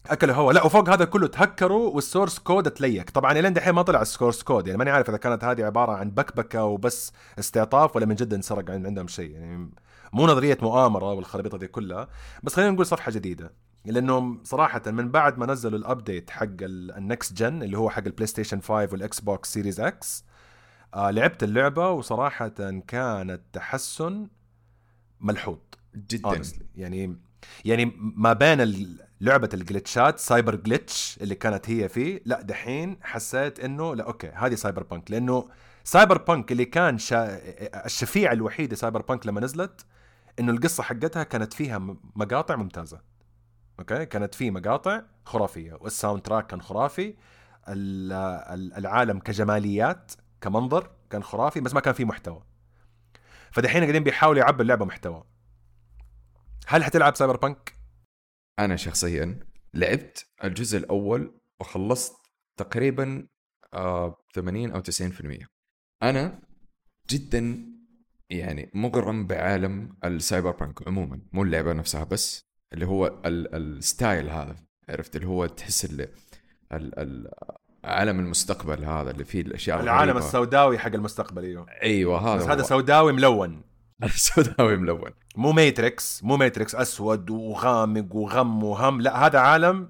اكلوا 0.09 0.35
هوا 0.35 0.53
لا 0.53 0.65
وفوق 0.65 0.89
هذا 0.89 1.05
كله 1.05 1.27
تهكروا 1.27 1.89
وال 1.89 2.02
source 2.02 2.39
code 2.39 2.71
leak. 2.71 3.09
طبعا 3.09 3.31
الين 3.31 3.53
دحين 3.53 3.73
ما 3.73 3.81
طلع 3.81 4.01
ال 4.01 4.07
source 4.07 4.43
code 4.43 4.67
يعني 4.67 4.77
ماني 4.77 4.91
عارف 4.91 5.09
إذا 5.09 5.17
كانت 5.17 5.43
هذه 5.43 5.63
عبارة 5.65 5.91
عن 5.91 6.11
بكبكة 6.11 6.63
وبس 6.63 7.11
استعطاف 7.39 7.95
ولا 7.95 8.05
من 8.05 8.15
جد 8.15 8.33
انسرق 8.33 8.71
عندهم 8.71 9.07
شيء. 9.07 9.31
يعني 9.31 9.69
مو 10.13 10.27
نظرية 10.27 10.57
مؤامرة 10.61 11.13
والخرابيط 11.13 11.55
دي 11.55 11.67
كلها. 11.67 12.07
بس 12.43 12.53
خلينا 12.55 12.71
نقول 12.71 12.85
صفحة 12.85 13.11
جديدة. 13.11 13.53
لانهم 13.85 14.41
صراحة 14.43 14.81
من 14.87 15.11
بعد 15.11 15.37
ما 15.37 15.45
نزلوا 15.45 15.79
ال 15.79 15.86
update 15.86 16.29
حق 16.29 16.47
ال 16.61 16.75
next 16.75 17.33
gen 17.33 17.63
اللي 17.63 17.77
هو 17.77 17.89
حق 17.89 18.03
البلاي 18.05 18.27
ستيشن 18.27 18.59
5 18.61 18.73
والاكس 18.73 19.19
بوكس 19.19 19.53
سيريز 19.53 19.79
إكس 19.79 20.25
آه 20.93 21.11
لعبت 21.11 21.43
اللعبة 21.43 21.89
وصراحة 21.89 22.47
كانت 22.87 23.41
تحسن 23.53 24.27
ملحوظ. 25.21 25.57
جدا. 25.95 26.41
يعني 26.75 27.17
يعني 27.65 27.93
ما 27.99 28.33
بين 28.33 28.61
لعبة 29.21 29.49
ال 29.53 29.61
glitch 29.61 30.09
ات 30.09 30.17
سايبر 30.17 30.61
glitch 30.67 31.21
اللي 31.21 31.35
كانت 31.35 31.69
هي 31.69 31.89
فيه. 31.89 32.21
لا 32.25 32.41
دحين 32.41 32.97
حسيت 33.01 33.59
إنه 33.59 33.95
لا 33.95 34.03
أوكي 34.03 34.29
هذه 34.29 34.55
سايبر 34.55 34.83
بانك. 34.83 35.11
لأنه 35.11 35.49
Cyberpunk 35.83 36.51
اللي 36.51 36.65
كان 36.65 36.97
شا... 36.97 37.39
الشفيع 37.85 38.31
الوحيد 38.31 38.73
ل 38.73 39.01
Cyberpunk 39.01 39.27
لما 39.27 39.41
نزلت 39.41 39.85
إنه 40.39 40.51
القصة 40.51 40.83
حقتها 40.83 41.23
كانت 41.23 41.53
فيها 41.53 41.77
مقاطع 42.15 42.55
ممتازة. 42.55 43.01
أوكي؟ 43.79 44.05
كانت 44.05 44.35
في 44.35 44.51
مقاطع 44.51 45.01
خرافية 45.25 45.73
وال 45.81 46.21
soundtrack 46.21 46.47
كان 46.47 46.61
خرافي 46.61 47.15
العالم 48.77 49.19
كجماليات 49.19 50.11
كمنظر 50.41 50.89
كان 51.09 51.23
خرافي 51.23 51.59
بس 51.59 51.73
ما 51.73 51.79
كان 51.79 51.93
فيه 51.93 52.05
محتوى. 52.05 52.43
فدحين 53.51 53.81
قاعدين 53.81 54.03
بيحاولوا 54.03 54.41
يعبوا 54.41 54.61
اللعبة 54.61 54.85
محتوى. 54.85 55.23
هل 56.67 56.83
حتلعب 56.83 57.15
Cyberpunk؟ 57.15 57.74
أنا 58.59 58.75
شخصيا 58.75 59.39
لعبت 59.73 60.25
الجزء 60.43 60.77
الأول 60.77 61.31
وخلصت 61.59 62.15
تقريبا 62.57 63.27
آه 63.73 64.17
80 64.33 64.71
أو 64.71 64.81
90% 64.81 65.45
أنا 66.03 66.39
جدا 67.09 67.65
يعني 68.29 68.71
مغرم 68.73 69.27
بعالم 69.27 69.97
ال 70.03 70.51
cyberpunk 70.51 70.87
عموما 70.87 71.19
مو 71.33 71.43
اللعبة 71.43 71.73
نفسها 71.73 72.03
بس 72.03 72.45
اللي 72.73 72.85
هو 72.85 73.21
ال 73.25 73.42
style 73.42 74.29
هذا 74.29 74.55
عرفت؟ 74.89 75.15
اللي 75.15 75.27
هو 75.27 75.45
تحس 75.45 75.85
اللي 75.85 76.07
ال 76.71 76.99
ال 76.99 77.31
عالم 77.83 78.19
المستقبل 78.19 78.85
هذا 78.85 79.11
اللي 79.11 79.25
فيه 79.25 79.41
الأشياء 79.41 79.81
العالم. 79.81 80.17
السوداوي 80.17 80.79
حق 80.79 80.93
المستقبل 80.93 81.43
إيوه. 81.43 81.65
إيوه 81.83 82.19
هذا 82.19 82.43
بس 82.43 82.49
هذا 82.49 82.63
سوداوي 82.63 83.13
ملون. 83.13 83.61
سوداوي 84.15 84.77
ملون 84.77 85.11
مو 85.35 85.51
Matrix 85.51 86.23
مو 86.23 86.37
Matrix 86.37 86.75
أسود 86.75 87.29
وغامق 87.29 88.15
وغم 88.15 88.63
وهم. 88.63 89.01
لا 89.01 89.25
هذا 89.25 89.39
عالم 89.39 89.89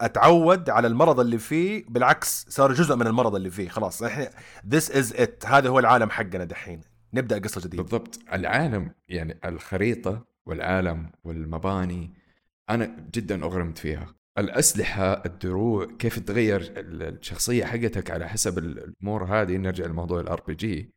أتعود 0.00 0.70
على 0.70 0.88
المرض 0.88 1.20
اللي 1.20 1.38
فيه 1.38 1.84
بالعكس 1.88 2.46
صار 2.48 2.72
جزء 2.72 2.96
من 2.96 3.06
المرض 3.06 3.34
اللي 3.34 3.50
فيه. 3.50 3.68
خلاص 3.68 4.02
إحنا 4.02 4.30
this 4.68 4.90
is 4.90 5.12
it 5.12 5.46
هذا 5.46 5.68
هو 5.68 5.78
العالم 5.78 6.10
حقنا 6.10 6.44
دحين. 6.44 6.80
نبدأ 7.14 7.38
قصة 7.38 7.60
جديدة. 7.60 7.82
بالضبط. 7.82 8.18
العالم 8.32 8.90
يعني 9.08 9.40
الخريطة 9.44 10.24
والعالم 10.46 11.10
والمباني 11.24 12.14
أنا 12.70 13.08
جدا 13.14 13.44
أغرمت 13.44 13.78
فيها. 13.78 14.06
الأسلحة 14.38 15.22
الدروع 15.26 15.84
كيف 15.98 16.18
تغير 16.18 16.72
الشخصية 16.76 17.64
حقتك 17.64 18.10
على 18.10 18.28
حسب 18.28 18.58
الأمور 18.58 19.24
هذه. 19.24 19.56
نرجع 19.56 19.86
لموضوع 19.86 20.20
ال 20.20 20.42
RPG 20.46 20.94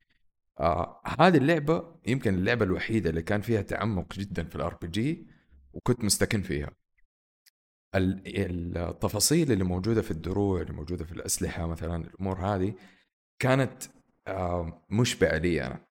آه 0.59 1.01
هذه 1.19 1.37
اللعبة 1.37 1.95
يمكن 2.07 2.33
اللعبة 2.33 2.65
الوحيدة 2.65 3.09
اللي 3.09 3.21
كان 3.21 3.41
فيها 3.41 3.61
تعمق 3.61 4.13
جدا 4.13 4.43
في 4.43 4.55
ال 4.55 4.75
RPG 4.81 5.27
وكنت 5.73 6.03
مستكنن 6.03 6.41
فيها. 6.41 6.71
التفاصيل 7.95 9.51
اللي 9.51 9.63
موجودة 9.63 10.01
في 10.01 10.11
الدروع 10.11 10.61
اللي 10.61 10.73
موجودة 10.73 11.05
في 11.05 11.11
الأسلحة 11.11 11.67
مثلا 11.67 11.95
الأمور 11.95 12.39
هذه 12.39 12.73
كانت 13.39 13.83
آه 14.27 14.85
مشبعة 14.89 15.37
لي 15.37 15.65
أنا. 15.67 15.85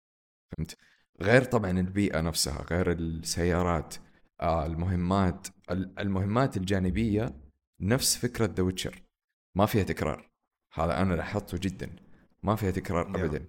فهمت؟ 0.57 0.77
غير 1.23 1.45
طبعا 1.45 1.71
البيئة 1.71 2.21
نفسها 2.21 2.63
غير 2.71 2.93
السيارات 2.93 3.95
آه 4.41 4.67
المهمات 4.67 5.47
المهمات 5.71 6.57
الجانبية 6.57 7.35
نفس 7.81 8.17
فكرة 8.17 8.47
The 8.57 8.63
Witcher 8.63 9.03
ما 9.55 9.67
فيها 9.67 9.83
تكرار. 9.83 10.31
هذا 10.73 11.03
أنا 11.03 11.15
لاحظته 11.15 11.59
جدا. 11.59 11.97
ما 12.43 12.57
فيها 12.57 12.71
تكرار. 12.71 13.09
ابدا. 13.09 13.49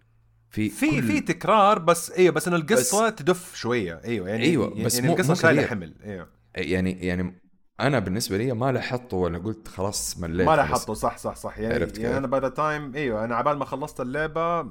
في 0.56 0.70
في 0.70 0.92
كل... 0.92 1.04
في 1.04 1.20
تكرار 1.22 1.80
بس 1.80 2.12
أيوه 2.12 2.34
بس 2.34 2.48
إنه 2.48 2.56
القصة 2.56 3.10
بس... 3.10 3.16
تدف 3.16 3.56
شوية. 3.56 4.02
أيوه 4.06 4.30
يعني 4.30 4.44
أيوه 4.44 4.84
بس 4.86 4.96
يعني 4.96 5.08
مو 5.08 5.14
القصة 5.14 5.34
شايله 5.34 5.66
حمل. 5.66 5.94
أيوه 6.04 6.28
يعني 6.56 6.92
يعني 6.92 7.42
أنا 7.80 8.00
بالنسبة 8.00 8.38
لي 8.38 8.54
ما 8.54 8.72
لاحظته 8.72 9.18
ولا 9.18 9.38
قلت 9.38 9.68
خلاص 9.68 10.20
مليت 10.20 10.48
ما 10.48 10.56
لاحظته 10.56 10.94
صح 10.94 11.18
صح 11.18 11.36
صح. 11.36 11.60
يعني, 11.60 11.74
عرفت 11.74 11.98
يعني 11.98 12.18
أنا 12.18 12.28
by 12.28 12.40
the 12.40 12.50
time 12.50 12.96
إيوه 12.96 13.26
أنا 13.26 13.36
عبال 13.36 13.58
ما 13.58 13.66
خلصت 13.66 14.02
اللعبة 14.02 14.68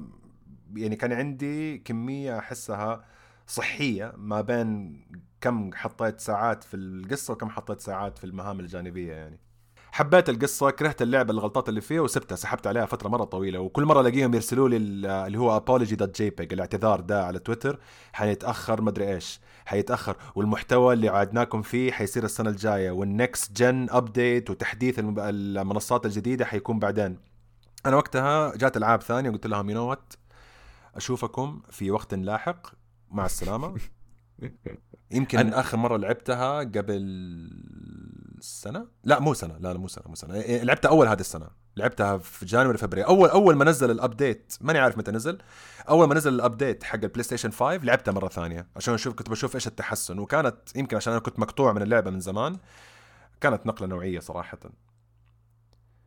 يعني 0.75 0.95
كان 0.95 1.13
عندي 1.13 1.77
كمية 1.77 2.39
أحسها 2.39 3.05
صحية 3.47 4.13
ما 4.17 4.41
بين 4.41 5.01
كم 5.41 5.73
حطيت 5.73 6.19
ساعات 6.19 6.63
في 6.63 6.77
القصة 6.77 7.33
وكم 7.33 7.49
حطيت 7.49 7.79
ساعات 7.79 8.17
في 8.17 8.23
المهام 8.23 8.59
الجانبية 8.59 9.13
يعني. 9.13 9.39
حبيت 9.95 10.29
القصة 10.29 10.69
كرهت 10.69 11.01
اللعبة 11.01 11.33
الغلطات 11.33 11.69
اللي 11.69 11.81
فيها 11.81 12.01
وسبتها 12.01 12.35
سحبت 12.35 12.67
عليها 12.67 12.85
فترة 12.85 13.09
مرة 13.09 13.23
طويلة. 13.23 13.59
وكل 13.59 13.85
مرة 13.85 14.01
ألاقيهم 14.01 14.33
يرسلوا 14.33 14.69
لي 14.69 14.77
اللي 14.77 15.39
هو 15.39 15.57
apology.jpeg 15.57 16.53
الاعتذار 16.53 16.99
ده 16.99 17.25
على 17.25 17.39
تويتر 17.39 17.79
حيتأخر 18.13 18.81
مدري 18.81 19.13
إيش 19.13 19.39
حيتأخر. 19.65 20.17
والمحتوى 20.35 20.93
اللي 20.93 21.09
عادناكم 21.09 21.61
فيه 21.61 21.91
حيصير 21.91 22.23
السنة 22.23 22.49
الجاية. 22.49 22.91
وال 22.91 23.13
next 23.13 23.57
gen 23.57 23.87
update 23.89 24.49
وتحديث 24.49 24.99
المنصات 24.99 26.05
الجديدة 26.05 26.45
حيكون 26.45 26.79
بعدين. 26.79 27.17
أنا 27.85 27.95
وقتها 27.95 28.55
جات 28.55 28.77
ألعاب 28.77 29.01
ثانية 29.01 29.29
وقلت 29.29 29.47
لهم 29.47 29.69
you 29.69 29.75
know 29.75 29.95
أشوفكم 30.95 31.61
في 31.69 31.91
وقت 31.91 32.13
لاحق. 32.13 32.67
مع 33.11 33.25
السلامة. 33.25 33.75
يمكن 35.11 35.39
أنا... 35.39 35.59
آخر 35.59 35.77
مرة 35.77 35.97
لعبتها 35.97 36.59
قبل 36.59 37.01
سنه 38.39 38.87
لا 39.03 39.19
مو 39.19 39.33
سنة. 39.33 39.57
لا 39.57 39.73
لا 39.73 39.79
مو 39.79 39.87
سنة 39.87 40.03
مو 40.07 40.15
سنة. 40.15 40.35
إيه، 40.35 40.63
لعبتها 40.63 40.89
أول 40.89 41.07
هذه 41.07 41.19
السنة. 41.19 41.49
لعبتها 41.77 42.17
في 42.17 42.45
January 42.45 42.77
فبراير. 42.77 43.07
أول 43.07 43.29
أول 43.29 43.55
ما 43.55 43.65
نزل 43.65 43.91
ال 43.91 44.00
update 44.00 44.53
ماني 44.61 44.79
عارف 44.79 44.97
متى 44.97 45.11
نزل. 45.11 45.37
أول 45.89 46.07
ما 46.07 46.15
نزل 46.15 46.33
ال 46.33 46.40
update 46.40 46.83
حق 46.83 46.99
ال 47.03 47.23
PlayStation 47.23 47.51
5 47.51 47.83
لعبتها 47.83 48.11
مرة 48.11 48.27
ثانية 48.27 48.67
عشان 48.75 48.93
أشوف 48.93 49.15
كنت 49.15 49.29
بشوف 49.29 49.55
إيش 49.55 49.67
التحسن. 49.67 50.19
وكانت 50.19 50.75
يمكن 50.75 50.97
عشان 50.97 51.13
أنا 51.13 51.21
كنت 51.21 51.39
مقطوع 51.39 51.73
من 51.73 51.81
اللعبة 51.81 52.11
من 52.11 52.19
زمان 52.19 52.57
كانت 53.41 53.67
نقلة 53.67 53.87
نوعية 53.87 54.19
صراحة. 54.19 54.59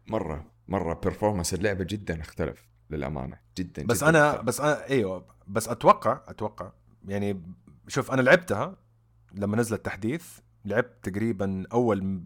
مرة 0.07 0.47
مرة 0.69 0.95
performance 0.95 1.55
اللعبة 1.55 1.85
جدا 1.85 2.21
اختلف 2.21 2.69
للأمانة. 2.91 3.39
جدا 3.59 3.87
بس 3.87 3.97
جداً 3.97 4.09
أنا 4.09 4.41
بس 4.41 4.61
أنا 4.61 4.89
إيوه 4.89 5.27
بس 5.47 5.69
أتوقع 5.69 6.21
أتوقع 6.29 6.73
يعني 7.09 7.43
شوف 7.89 8.11
أنا 8.11 8.23
لعبتها 8.23 8.77
لما 9.33 9.57
نزل 9.57 9.75
التحديث 9.77 10.39
لعبت 10.69 11.09
تقريبا 11.11 11.65
أول 11.73 12.25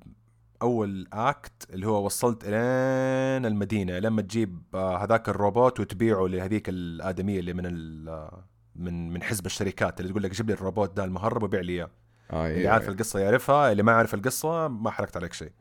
أول 0.62 1.08
act 1.12 1.68
اللي 1.70 1.86
هو 1.86 2.04
وصلت 2.04 2.44
إلين 2.44 3.46
المدينة 3.46 3.98
لما 3.98 4.22
تجيب 4.22 4.62
آه، 4.74 5.04
هذاك 5.04 5.28
الروبوت 5.28 5.80
وتبيعه 5.80 6.26
لهذيك 6.26 6.68
الآدمية 6.68 7.40
اللي 7.40 7.52
من 7.52 8.08
آه، 8.08 8.44
من 8.76 9.12
من 9.12 9.22
حزب 9.22 9.46
الشركات 9.46 10.00
اللي 10.00 10.10
تقول 10.12 10.22
لك 10.22 10.30
جيب 10.30 10.48
لي 10.48 10.54
الروبوت 10.54 10.96
ده 10.96 11.04
المهرب 11.04 11.42
وبيع 11.42 11.60
لي 11.60 11.72
إياه. 11.72 11.90
آه 12.30 12.50
اللي 12.50 12.68
عارف 12.68 12.88
القصة 12.88 13.18
يعرفها 13.18 13.72
اللي 13.72 13.82
ما 13.82 13.92
عارف 13.92 14.14
القصة 14.14 14.68
ما 14.68 14.90
حركت 14.90 15.16
عليك 15.16 15.32
شيء. 15.32 15.52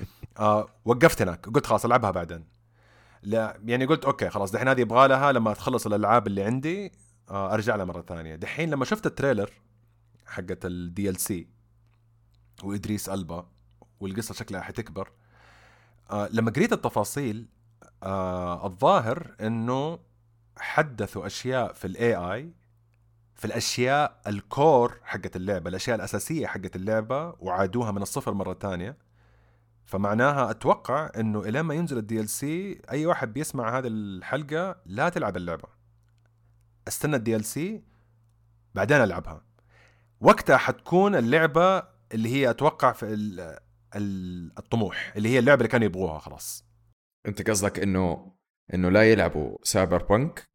آه 0.38 0.68
وقفت 0.84 1.22
هناك 1.22 1.48
قلت 1.48 1.66
خلاص 1.66 1.84
ألعبها 1.84 2.10
بعدين. 2.10 2.44
لا 3.22 3.60
يعني 3.64 3.84
قلت 3.84 4.04
أوكي 4.04 4.30
خلاص 4.30 4.50
دحين 4.52 4.68
هذه 4.68 4.80
يبغى 4.80 5.08
لها 5.08 5.32
لما 5.32 5.54
تخلص 5.54 5.86
الألعاب 5.86 6.26
اللي 6.26 6.42
عندي 6.42 6.92
آه 7.30 7.54
أرجع 7.54 7.76
لها 7.76 7.84
مرة 7.84 8.02
ثانية. 8.02 8.36
دحين 8.36 8.70
لما 8.70 8.84
شفت 8.84 9.06
ال 9.06 9.12
trailer 9.12 9.50
حقت 10.26 10.64
ال 10.64 11.16
DLC 11.16 11.57
وإدريس 12.62 13.08
ألبا 13.08 13.46
والقصة 14.00 14.34
شكلها 14.34 14.60
حتكبر. 14.60 15.10
آه 16.10 16.28
لما 16.32 16.50
قريت 16.50 16.72
التفاصيل 16.72 17.48
آه 18.02 18.66
الظاهر 18.66 19.34
إنه 19.40 19.98
حدثوا 20.58 21.26
أشياء 21.26 21.72
في 21.72 21.86
ال 21.86 22.14
AI 22.14 22.52
في 23.34 23.44
الأشياء 23.44 24.20
ال 24.26 24.41
core 24.41 25.00
حقت 25.02 25.36
اللعبة 25.36 25.70
الأشياء 25.70 25.96
الأساسية 25.96 26.46
حقت 26.46 26.76
اللعبة 26.76 27.34
وعادوها 27.38 27.90
من 27.92 28.02
الصفر 28.02 28.32
مرة 28.34 28.54
ثانية. 28.54 28.96
فمعناها 29.84 30.50
أتوقع 30.50 31.10
إنه 31.16 31.40
إلى 31.40 31.62
ما 31.62 31.74
ينزل 31.74 31.98
ال 31.98 32.28
DLC 32.28 32.82
أي 32.90 33.06
واحد 33.06 33.32
بيسمع 33.32 33.78
هذه 33.78 33.86
الحلقة 33.86 34.76
لا 34.86 35.08
تلعب 35.08 35.36
اللعبة. 35.36 35.68
استنى 36.88 37.16
ال 37.16 37.44
DLC 37.44 37.82
بعدين 38.74 38.96
ألعبها. 38.96 39.42
وقتها 40.20 40.56
حتكون 40.56 41.14
اللعبة 41.14 41.82
اللي 42.14 42.28
هي 42.28 42.50
أتوقع 42.50 42.92
في 42.92 43.06
الطموح 44.58 45.12
اللي 45.16 45.28
هي 45.28 45.38
اللعبة 45.38 45.58
اللي 45.58 45.68
كانوا 45.68 45.86
يبغوها 45.86 46.18
خلاص. 46.18 46.64
أنت 47.26 47.50
قصدك 47.50 47.78
إنه 47.78 48.32
إنه 48.74 48.88
لا 48.88 49.12
يلعبوا 49.12 49.58
Cyberpunk 49.62 50.48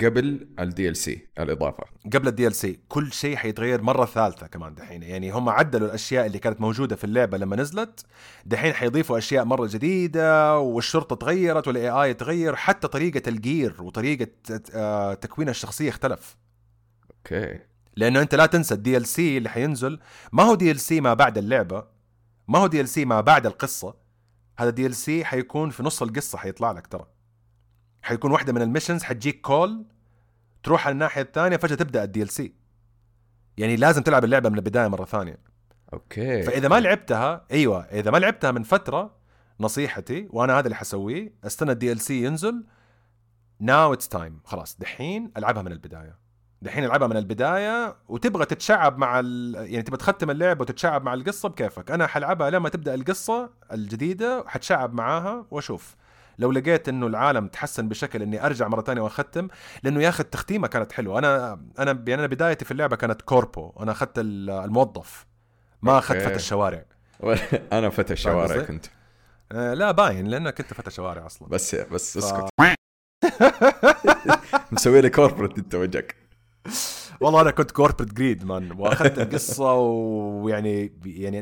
قبل 0.00 0.54
ال 0.58 0.96
DLC 0.96 1.28
الإضافة. 1.38 1.84
قبل 2.12 2.28
ال 2.28 2.54
DLC 2.54 2.80
كل 2.88 3.12
شيء 3.12 3.36
حيتغير 3.36 3.82
مرة 3.82 4.04
ثالثة 4.04 4.46
كمان 4.46 4.74
دحين. 4.74 5.02
يعني 5.02 5.30
هم 5.30 5.48
عدلوا 5.48 5.88
الأشياء 5.88 6.26
اللي 6.26 6.38
كانت 6.38 6.60
موجودة 6.60 6.96
في 6.96 7.04
اللعبة 7.04 7.38
لما 7.38 7.56
نزلت. 7.56 8.06
دحين 8.46 8.72
حيضيفوا 8.72 9.18
أشياء 9.18 9.44
مرة 9.44 9.66
جديدة 9.66 10.58
والشرطة 10.58 11.16
تغيرت 11.16 11.68
وال 11.68 11.90
AI 11.90 12.14
تغير 12.14 12.56
حتى 12.56 12.88
طريقة 12.88 13.28
ال 13.28 13.39
gear 13.39 13.82
وطريقة 13.82 14.28
آه، 14.74 15.14
تكوين 15.14 15.48
الشخصية 15.48 15.88
اختلف. 15.88 16.36
أوكي. 17.10 17.69
لأنه 17.96 18.22
أنت 18.22 18.34
لا 18.34 18.46
تنسى 18.46 18.74
ال 18.74 19.06
DLC 19.06 19.38
اللي 19.38 19.48
حينزل. 19.48 20.00
ما 20.32 20.42
هو 20.42 20.54
DLC 20.54 21.00
ما 21.00 21.14
بعد 21.14 21.38
اللعبة. 21.38 21.84
ما 22.48 22.58
هو 22.58 22.66
DLC 22.66 23.04
ما 23.04 23.20
بعد 23.20 23.46
القصة. 23.46 23.94
هذا 24.58 24.70
DLC 24.70 25.24
حيكون 25.24 25.70
في 25.70 25.82
نص 25.82 26.02
القصة 26.02 26.38
حيطلع 26.38 26.72
لك 26.72 26.86
ترى. 26.86 27.06
حيكون 28.02 28.32
واحدة 28.32 28.52
من 28.52 28.62
ال 28.62 28.66
missions 28.66 29.02
حتجيك 29.02 29.40
call 29.40 29.84
تروح 30.62 30.86
على 30.86 30.92
الناحية 30.92 31.22
الثانية 31.22 31.56
فجأة 31.56 31.76
تبدأ 31.76 32.04
ال 32.04 32.28
DLC 32.28 32.54
يعني 33.56 33.76
لازم 33.76 34.02
تلعب 34.02 34.24
اللعبة 34.24 34.48
من 34.48 34.58
البداية 34.58 34.88
مرة 34.88 35.04
ثانية. 35.04 35.38
أوكي. 35.92 36.42
فإذا 36.42 36.68
ما 36.68 36.80
لعبتها 36.80 37.46
أيوه 37.50 37.82
إذا 37.82 38.10
ما 38.10 38.18
لعبتها 38.18 38.50
من 38.50 38.62
فترة 38.62 39.16
نصيحتي 39.60 40.28
وأنا 40.30 40.58
هذا 40.58 40.64
اللي 40.64 40.76
حسويه 40.76 41.34
استنى 41.44 41.72
ال 41.72 42.00
DLC 42.00 42.24
ينزل. 42.24 42.64
now 43.60 43.92
it's 43.92 44.08
time 44.08 44.40
خلاص 44.44 44.78
دحين 44.78 45.32
ألعبها 45.36 45.62
من 45.62 45.72
البداية. 45.72 46.18
دحين 46.62 46.84
العبها 46.84 47.08
من 47.08 47.16
البداية 47.16 47.96
وتبغى 48.08 48.44
تتشعب 48.44 48.98
مع 48.98 49.20
ال... 49.20 49.54
يعني 49.56 49.82
تبغى 49.82 49.98
تختم 49.98 50.30
اللعبه 50.30 50.60
وتتشعب 50.60 51.04
مع 51.04 51.14
القصة 51.14 51.48
بكيفك. 51.48 51.90
أنا 51.90 52.06
حلعبها 52.06 52.50
لما 52.50 52.68
تبدأ 52.68 52.94
القصة 52.94 53.50
الجديدة 53.72 54.44
حتشعب 54.46 54.94
معاها 54.94 55.46
وأشوف. 55.50 55.96
لو 56.38 56.52
لقيت 56.52 56.88
إنه 56.88 57.06
العالم 57.06 57.48
تحسن 57.48 57.88
بشكل 57.88 58.22
إني 58.22 58.46
أرجع 58.46 58.68
مرة 58.68 58.82
ثانية 58.82 59.02
وأختم 59.02 59.48
لأنه 59.82 60.02
يا 60.02 60.08
أخي 60.08 60.22
التختيمة 60.22 60.68
كانت 60.68 60.92
حلوة. 60.92 61.18
أنا 61.18 61.60
أنا 61.78 62.02
يعني 62.06 62.14
أنا 62.14 62.26
بدايتي 62.26 62.64
في 62.64 62.70
اللعبة 62.70 62.96
كانت 62.96 63.22
كوربو. 63.22 63.72
أنا 63.80 63.92
أخذت 63.92 64.18
الموظف. 64.18 65.26
ما 65.82 65.98
أخذت 65.98 66.22
فتى 66.22 66.34
الشوارع. 66.34 66.84
أنا 67.72 67.90
فتى 67.90 68.12
الشوارع 68.12 68.62
كنت. 68.62 68.86
آه 69.52 69.74
لا 69.74 69.90
باين 69.90 70.26
لأنك 70.26 70.54
كنت 70.54 70.74
فتى 70.74 70.90
شوارع 70.90 71.26
أصلا. 71.26 71.48
بس 71.48 71.74
بس 71.74 72.16
اسكت. 72.16 72.48
مسوي 74.72 75.00
لي 75.00 75.10
corporate 75.10 75.58
أنت 75.58 75.74
وجهك. 75.74 76.19
والله 77.20 77.40
أنا 77.40 77.50
كنت 77.50 77.70
corporate 77.70 78.14
greed 78.14 78.44
man 78.44 78.72
وأخذت 78.72 79.18
القصة 79.18 79.74
ويعني 79.74 80.92
يعني 81.04 81.38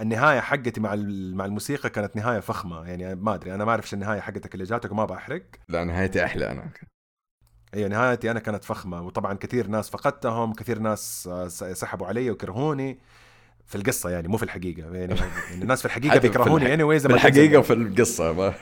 النهاية 0.00 0.40
حقتي 0.40 0.80
مع 0.80 0.94
مع 1.34 1.44
الموسيقى 1.44 1.90
كانت 1.90 2.16
نهاية 2.16 2.40
فخمة. 2.40 2.86
يعني 2.86 3.14
ما 3.14 3.34
أدري 3.34 3.54
أنا 3.54 3.64
ما 3.64 3.70
أعرف 3.70 3.94
النهاية 3.94 4.20
حقتك 4.20 4.54
اللي 4.54 4.64
جاتك 4.64 4.92
وما 4.92 5.04
بحرق 5.04 5.42
لا 5.68 5.84
نهايتي 5.84 6.24
أحلى 6.24 6.50
أنا. 6.50 6.70
أيوه 7.74 7.88
نهايتي 7.88 8.30
أنا 8.30 8.40
كانت 8.40 8.64
فخمة. 8.64 9.02
وطبعا 9.02 9.34
كثير 9.34 9.66
ناس 9.66 9.90
فقدتهم 9.90 10.52
كثير 10.52 10.78
ناس 10.78 11.28
سحبوا 11.72 12.06
علي 12.06 12.30
وكرهوني 12.30 12.98
في 13.66 13.74
القصة 13.74 14.10
يعني 14.10 14.28
مو 14.28 14.36
في 14.36 14.42
الحقيقة. 14.42 14.82
يعني, 14.82 15.14
يعني 15.50 15.62
الناس 15.62 15.80
في 15.80 15.86
الحقيقة 15.86 16.18
بيكرهوني 16.18 16.74
anyways 16.74 17.06
في 17.06 17.12
الحقيقة 17.12 17.58
وفي 17.58 17.72
القصة 17.72 18.32
ما 18.32 18.54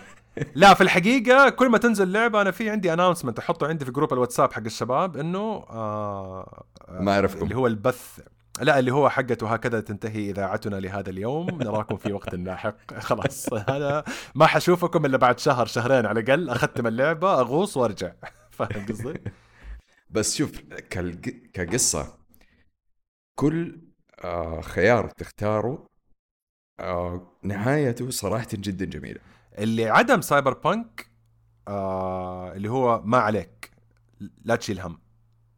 لا 0.54 0.74
في 0.74 0.80
الحقيقة 0.80 1.48
كل 1.48 1.68
ما 1.68 1.78
تنزل 1.78 2.12
لعبة 2.12 2.40
أنا 2.40 2.50
في 2.50 2.70
عندي 2.70 2.92
announcement 2.92 3.38
أحطه 3.38 3.66
عندي 3.66 3.84
في 3.84 3.90
group 3.90 4.12
الواتساب 4.12 4.52
حق 4.52 4.62
الشباب 4.66 5.16
إنه 5.16 5.64
آه 5.70 6.64
ما 6.88 7.12
اعرفكم 7.12 7.44
اللي 7.44 7.56
هو 7.56 7.66
البث 7.66 8.20
لا 8.60 8.78
اللي 8.78 8.92
هو 8.92 9.08
حقته 9.08 9.52
هكذا 9.52 9.80
تنتهي 9.80 10.30
اذاعتنا 10.30 10.76
لهذا 10.76 11.10
اليوم 11.10 11.62
نراكم 11.62 11.96
في 11.96 12.12
وقت 12.12 12.34
لاحق 12.34 12.94
خلاص 13.08 13.52
أنا 13.52 14.04
ما 14.34 14.46
حشوفكم 14.46 15.06
إلا 15.06 15.16
بعد 15.16 15.38
شهر 15.38 15.66
شهرين 15.66 16.06
على 16.06 16.20
الأقل 16.20 16.50
أختم 16.50 16.86
اللعبة 16.86 17.40
أغوص 17.40 17.76
وأرجع. 17.76 18.12
فاهم 18.50 18.86
قصدي؟ 18.86 19.20
بس 20.10 20.36
شوف 20.36 20.60
كقصة 21.52 22.18
كل 23.34 23.80
آه 24.24 24.60
خيار 24.60 25.08
تختاره 25.08 25.86
آه 26.80 27.32
نهايته 27.42 28.10
صراحة 28.10 28.48
جدا 28.54 28.84
جميلة. 28.84 29.20
اللي 29.58 29.88
عندهم 29.88 30.20
سايبر 30.20 30.52
بانك 30.54 31.10
آه 31.68 32.52
اللي 32.52 32.68
هو 32.70 33.02
ما 33.04 33.18
عليك. 33.18 33.70
لا 34.44 34.56
تشيل 34.56 34.80
هم. 34.80 34.98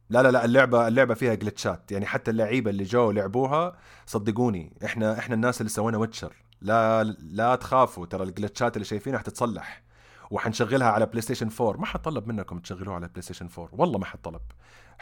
لا 0.09 0.23
لا 0.23 0.31
لا 0.31 0.45
اللعبة 0.45 0.87
اللعبة 0.87 1.13
فيها 1.13 1.33
glitch 1.33 1.83
ات 1.83 1.91
يعني 1.91 2.05
حتى 2.05 2.31
اللعيبة 2.31 2.69
اللي 2.69 2.83
جو 2.83 3.11
لعبوها 3.11 3.77
صدقوني 4.05 4.73
إحنا 4.85 5.19
إحنا 5.19 5.35
الناس 5.35 5.61
اللي 5.61 5.69
سوينا 5.69 5.97
ويتشر 5.97 6.33
لا 6.61 7.03
لا 7.03 7.55
تخافوا 7.55 8.05
ترى 8.05 8.23
ال 8.23 8.29
glitch 8.29 8.68
ات 8.68 8.75
اللي 8.75 8.85
شايفينها 8.85 9.19
حتتصلح. 9.19 9.83
وحنشغلها 10.31 10.87
على 10.87 11.05
بلاي 11.05 11.21
ستيشن 11.21 11.49
4 11.61 11.79
ما 11.79 11.85
حطلب 11.85 12.27
منكم 12.27 12.59
تشغلوها 12.59 12.95
على 12.95 13.07
بلاي 13.07 13.21
ستيشن 13.21 13.49
4 13.57 13.69
والله 13.73 13.99
ما 13.99 14.05
حطلب 14.05 14.41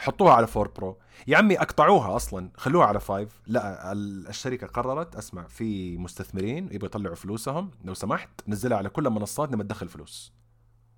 حطوها 0.02 0.32
على 0.32 0.46
4 0.56 0.74
Pro. 0.74 0.98
يا 1.26 1.38
عمي 1.38 1.60
اقطعوها 1.60 2.16
أصلا 2.16 2.50
خلوها 2.56 2.86
على 2.86 3.00
5 3.00 3.28
لا 3.46 3.92
الشركة 3.92 4.66
قررت 4.66 5.16
اسمع 5.16 5.46
في 5.46 5.98
مستثمرين 5.98 6.64
يبغوا 6.64 6.86
يطلعوا 6.86 7.14
فلوسهم. 7.14 7.70
لو 7.84 7.94
سمحت 7.94 8.30
نزلها 8.48 8.78
على 8.78 8.88
كل 8.88 9.06
المنصات 9.06 9.52
لما 9.52 9.62
تدخل 9.62 9.88
فلوس. 9.88 10.32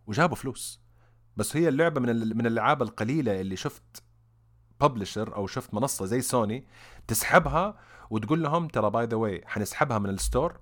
وجابوا 0.06 0.36
فلوس. 0.36 0.80
بس 1.36 1.56
هي 1.56 1.68
اللعبة 1.68 2.00
من 2.00 2.36
من 2.36 2.46
الألعاب 2.46 2.82
القليلة 2.82 3.40
اللي 3.40 3.56
شفت 3.56 4.02
publisher 4.80 5.36
أو 5.36 5.46
شفت 5.46 5.74
منصة 5.74 6.06
زي 6.06 6.20
سوني 6.20 6.64
تسحبها 7.06 7.74
وتقول 8.10 8.42
لهم 8.42 8.68
ترى 8.68 8.90
by 8.90 9.06
the 9.06 9.16
way 9.16 9.42
حنسحبها 9.46 9.98
من 9.98 10.10
ال 10.10 10.19
store 10.19 10.60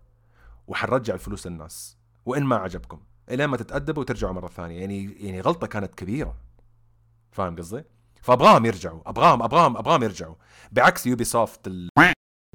وحنرجع 0.66 1.14
الفلوس 1.14 1.46
للناس 1.46 1.96
وإن 2.26 2.44
ما 2.44 2.56
عجبكم. 2.56 3.00
الين 3.30 3.46
ما 3.46 3.56
تتادبوا 3.56 4.02
وترجعوا 4.02 4.32
مرة 4.32 4.48
ثانية. 4.48 4.80
يعني 4.80 5.12
يعني 5.12 5.40
غلطة 5.40 5.66
كانت 5.66 5.94
كبيرة. 5.94 6.36
فاهم 7.30 7.56
قصدي؟ 7.56 7.84
فابغاهم 8.22 8.66
يرجعوا 8.66 9.00
ابغاهم 9.06 9.42
ابغاهم 9.42 9.76
ابغاهم 9.76 10.02
يرجعوا. 10.02 10.34
بعكس 10.72 11.06
يوبي 11.06 11.24
سوفت 11.24 11.66
ال... 11.66 11.88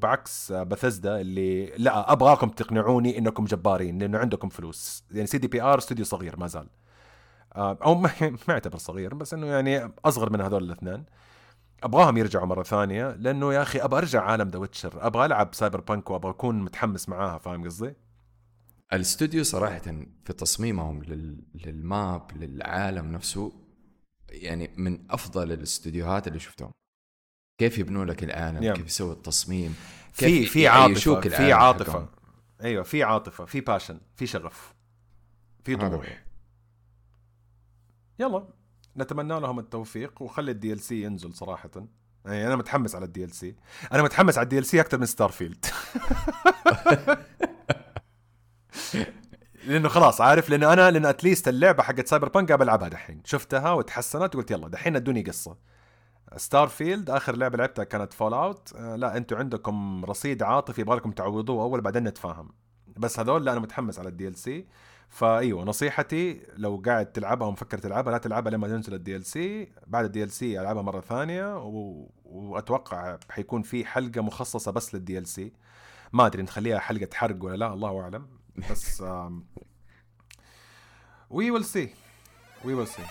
بعكس 0.02 0.52
بثزدا 0.52 1.22
اللي 1.22 1.66
لا 1.66 2.12
أبغاكم 2.12 2.50
تقنعوني 2.50 3.18
إنكم 3.18 3.46
جبارين 3.46 3.98
لأنه 4.00 4.18
عندكم 4.18 4.50
فلوس. 4.50 5.04
يعني 5.12 5.28
سي 5.28 5.38
دي 5.38 5.48
بي 5.48 5.62
ار 5.62 5.78
استوديو 5.78 6.06
صغير 6.06 6.40
ما 6.40 6.48
زال. 6.48 6.68
آه، 7.56 7.78
أو 7.86 7.96
ما 8.02 8.12
يعتبر 8.50 8.78
صغير 8.78 9.14
بس 9.14 9.34
إنه 9.34 9.48
يعني 9.48 9.92
أصغر 10.06 10.30
من 10.30 10.42
هذول 10.42 10.64
الاثنين 10.64 11.06
ابغاهم 11.84 12.18
يرجعوا 12.18 12.46
مرة 12.46 12.64
ثانية 12.64 13.12
لأنه 13.12 13.54
يا 13.54 13.62
أخي 13.62 13.80
أبغى 13.80 14.00
أرجع 14.00 14.24
عالم 14.24 14.48
ذا 14.50 14.60
ويتشر 14.60 15.08
أبغى 15.08 15.26
ألعب 15.26 15.50
سايبر 15.54 15.82
بانك 15.82 16.10
وأبغى 16.10 16.32
أكون 16.32 16.62
متحمس 16.62 17.10
معاها 17.10 17.38
فاهم 17.38 17.64
قصدي؟ 17.64 17.94
الاستوديو 18.94 19.44
صراحة 19.44 19.82
في 20.26 20.34
تصميمهم 20.34 21.04
لل... 21.04 21.44
لل 21.66 21.92
map 21.92 22.32
للعالم 22.36 23.12
نفسه 23.12 23.67
يعني 24.30 24.72
من 24.78 25.12
أفضل 25.12 25.52
الاستديوهات 25.52 26.28
اللي 26.28 26.40
شفتهم. 26.40 26.72
كيف 27.58 27.78
يبنوا 27.78 28.06
لك 28.06 28.24
العالم؟ 28.24 28.64
يم. 28.64 28.74
كيف 28.74 28.86
يسوي 28.86 29.14
التصميم؟ 29.14 29.76
في 30.14 30.46
في 30.46 30.68
عاطفة 30.68 31.22
في 31.22 31.54
عاطفة. 31.54 32.10
أيوه 32.62 32.84
في 32.84 33.04
عاطفة 33.04 33.46
في 33.46 33.62
passion 33.62 34.00
في 34.16 34.28
شغف 34.28 34.74
في 35.64 35.76
طموح. 35.76 36.24
يلا 38.20 38.48
نتمنى 38.98 39.40
لهم 39.40 39.60
التوفيق 39.60 40.22
وخلي 40.22 40.52
ال 40.52 40.80
DLC 40.80 41.04
ينزل 41.04 41.34
صراحة. 41.34 41.88
يعني 42.26 42.48
أنا 42.48 42.56
متحمس 42.56 42.96
على 42.96 43.06
ال 43.06 43.32
DLC 43.32 43.56
أنا 43.94 44.04
متحمس 44.04 44.38
على 44.38 44.44
ال 44.44 44.66
DLC 44.66 44.82
أكثر 44.82 44.98
من 44.98 45.06
ستار 45.06 45.30
فيلد 45.30 45.66
لأنه 49.68 49.90
خلاص 49.90 50.22
عارف 50.22 50.50
لأنه 50.50 50.74
أنا 50.74 50.92
لأنه 50.92 51.10
at 51.10 51.21
least 51.21 51.48
اللعبة 51.48 51.84
حقت 51.84 52.08
سايبر 52.08 52.30
بانك 52.30 52.52
بلعبها 52.52 52.88
دحين. 52.88 53.22
شفتها 53.26 53.72
وتحسنت 53.72 54.36
وقلت 54.36 54.52
يلا 54.52 54.68
دحين 54.68 54.96
أدوني 54.96 55.22
قصة. 55.22 55.58
ستار 56.38 56.68
فيلد 56.68 57.10
آخر 57.10 57.36
لعبة 57.36 57.58
لعبتها 57.58 57.84
كانت 57.84 58.14
فول 58.14 58.34
اوت 58.34 58.74
آه 58.76 58.96
لا 58.96 59.18
أنتم 59.18 59.38
عندكم 59.38 60.06
رصيد 60.06 60.44
عاطفي 60.44 60.82
يبغى 60.82 60.96
لكم 60.98 61.12
تعوضوه 61.12 61.64
أول 61.64 61.82
بعدين 61.82 62.04
نتفاهم. 62.04 62.50
بس 62.98 63.20
هذول 63.20 63.46
لا 63.46 63.52
أنا 63.52 63.60
متحمس 63.60 64.00
على 64.00 64.10
ال 64.10 64.36
DLC 64.36 64.68
فأيوه 65.10 65.64
نصيحتي 65.64 66.42
لو 66.58 66.82
قاعد 66.86 67.12
تلعبها 67.12 67.48
ومفكر 67.48 67.78
تلعبها 67.78 68.12
لا 68.12 68.18
تلعبها 68.18 68.52
لما 68.52 68.68
تنزل 68.68 68.94
ال 68.94 69.26
DLC 69.26 69.72
بعد 69.88 70.06
ال 70.06 70.32
DLC 70.32 70.62
ألعبها 70.62 70.82
مرة 70.82 71.02
ثانية 71.02 71.58
و... 71.58 72.08
وأتوقع 72.26 73.18
حيكون 73.30 73.62
في 73.62 73.86
حلقة 73.86 74.22
مخصصة 74.22 74.72
بس 74.72 74.96
لل 74.96 75.18
DLC 75.18 75.54
ما 76.14 76.26
أدري 76.26 76.44
نخليها 76.44 76.80
حلقة 76.80 77.10
حرق 77.14 77.44
ولا 77.44 77.56
لا 77.56 77.74
الله 77.74 78.02
أعلم. 78.02 78.37
بس 78.71 79.03
وي 81.31 81.51
ويل 81.51 81.65
سي 81.65 81.95
وي 82.65 82.75
ويل 82.75 82.87
سي 82.89 83.03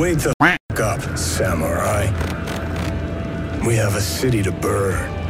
Wake 0.00 0.18
the 0.18 0.32
f 0.40 0.80
up, 0.80 1.18
samurai. 1.18 2.06
We 3.66 3.74
have 3.76 3.96
a 3.96 4.00
city 4.00 4.42
to 4.42 4.50
burn. 4.50 5.23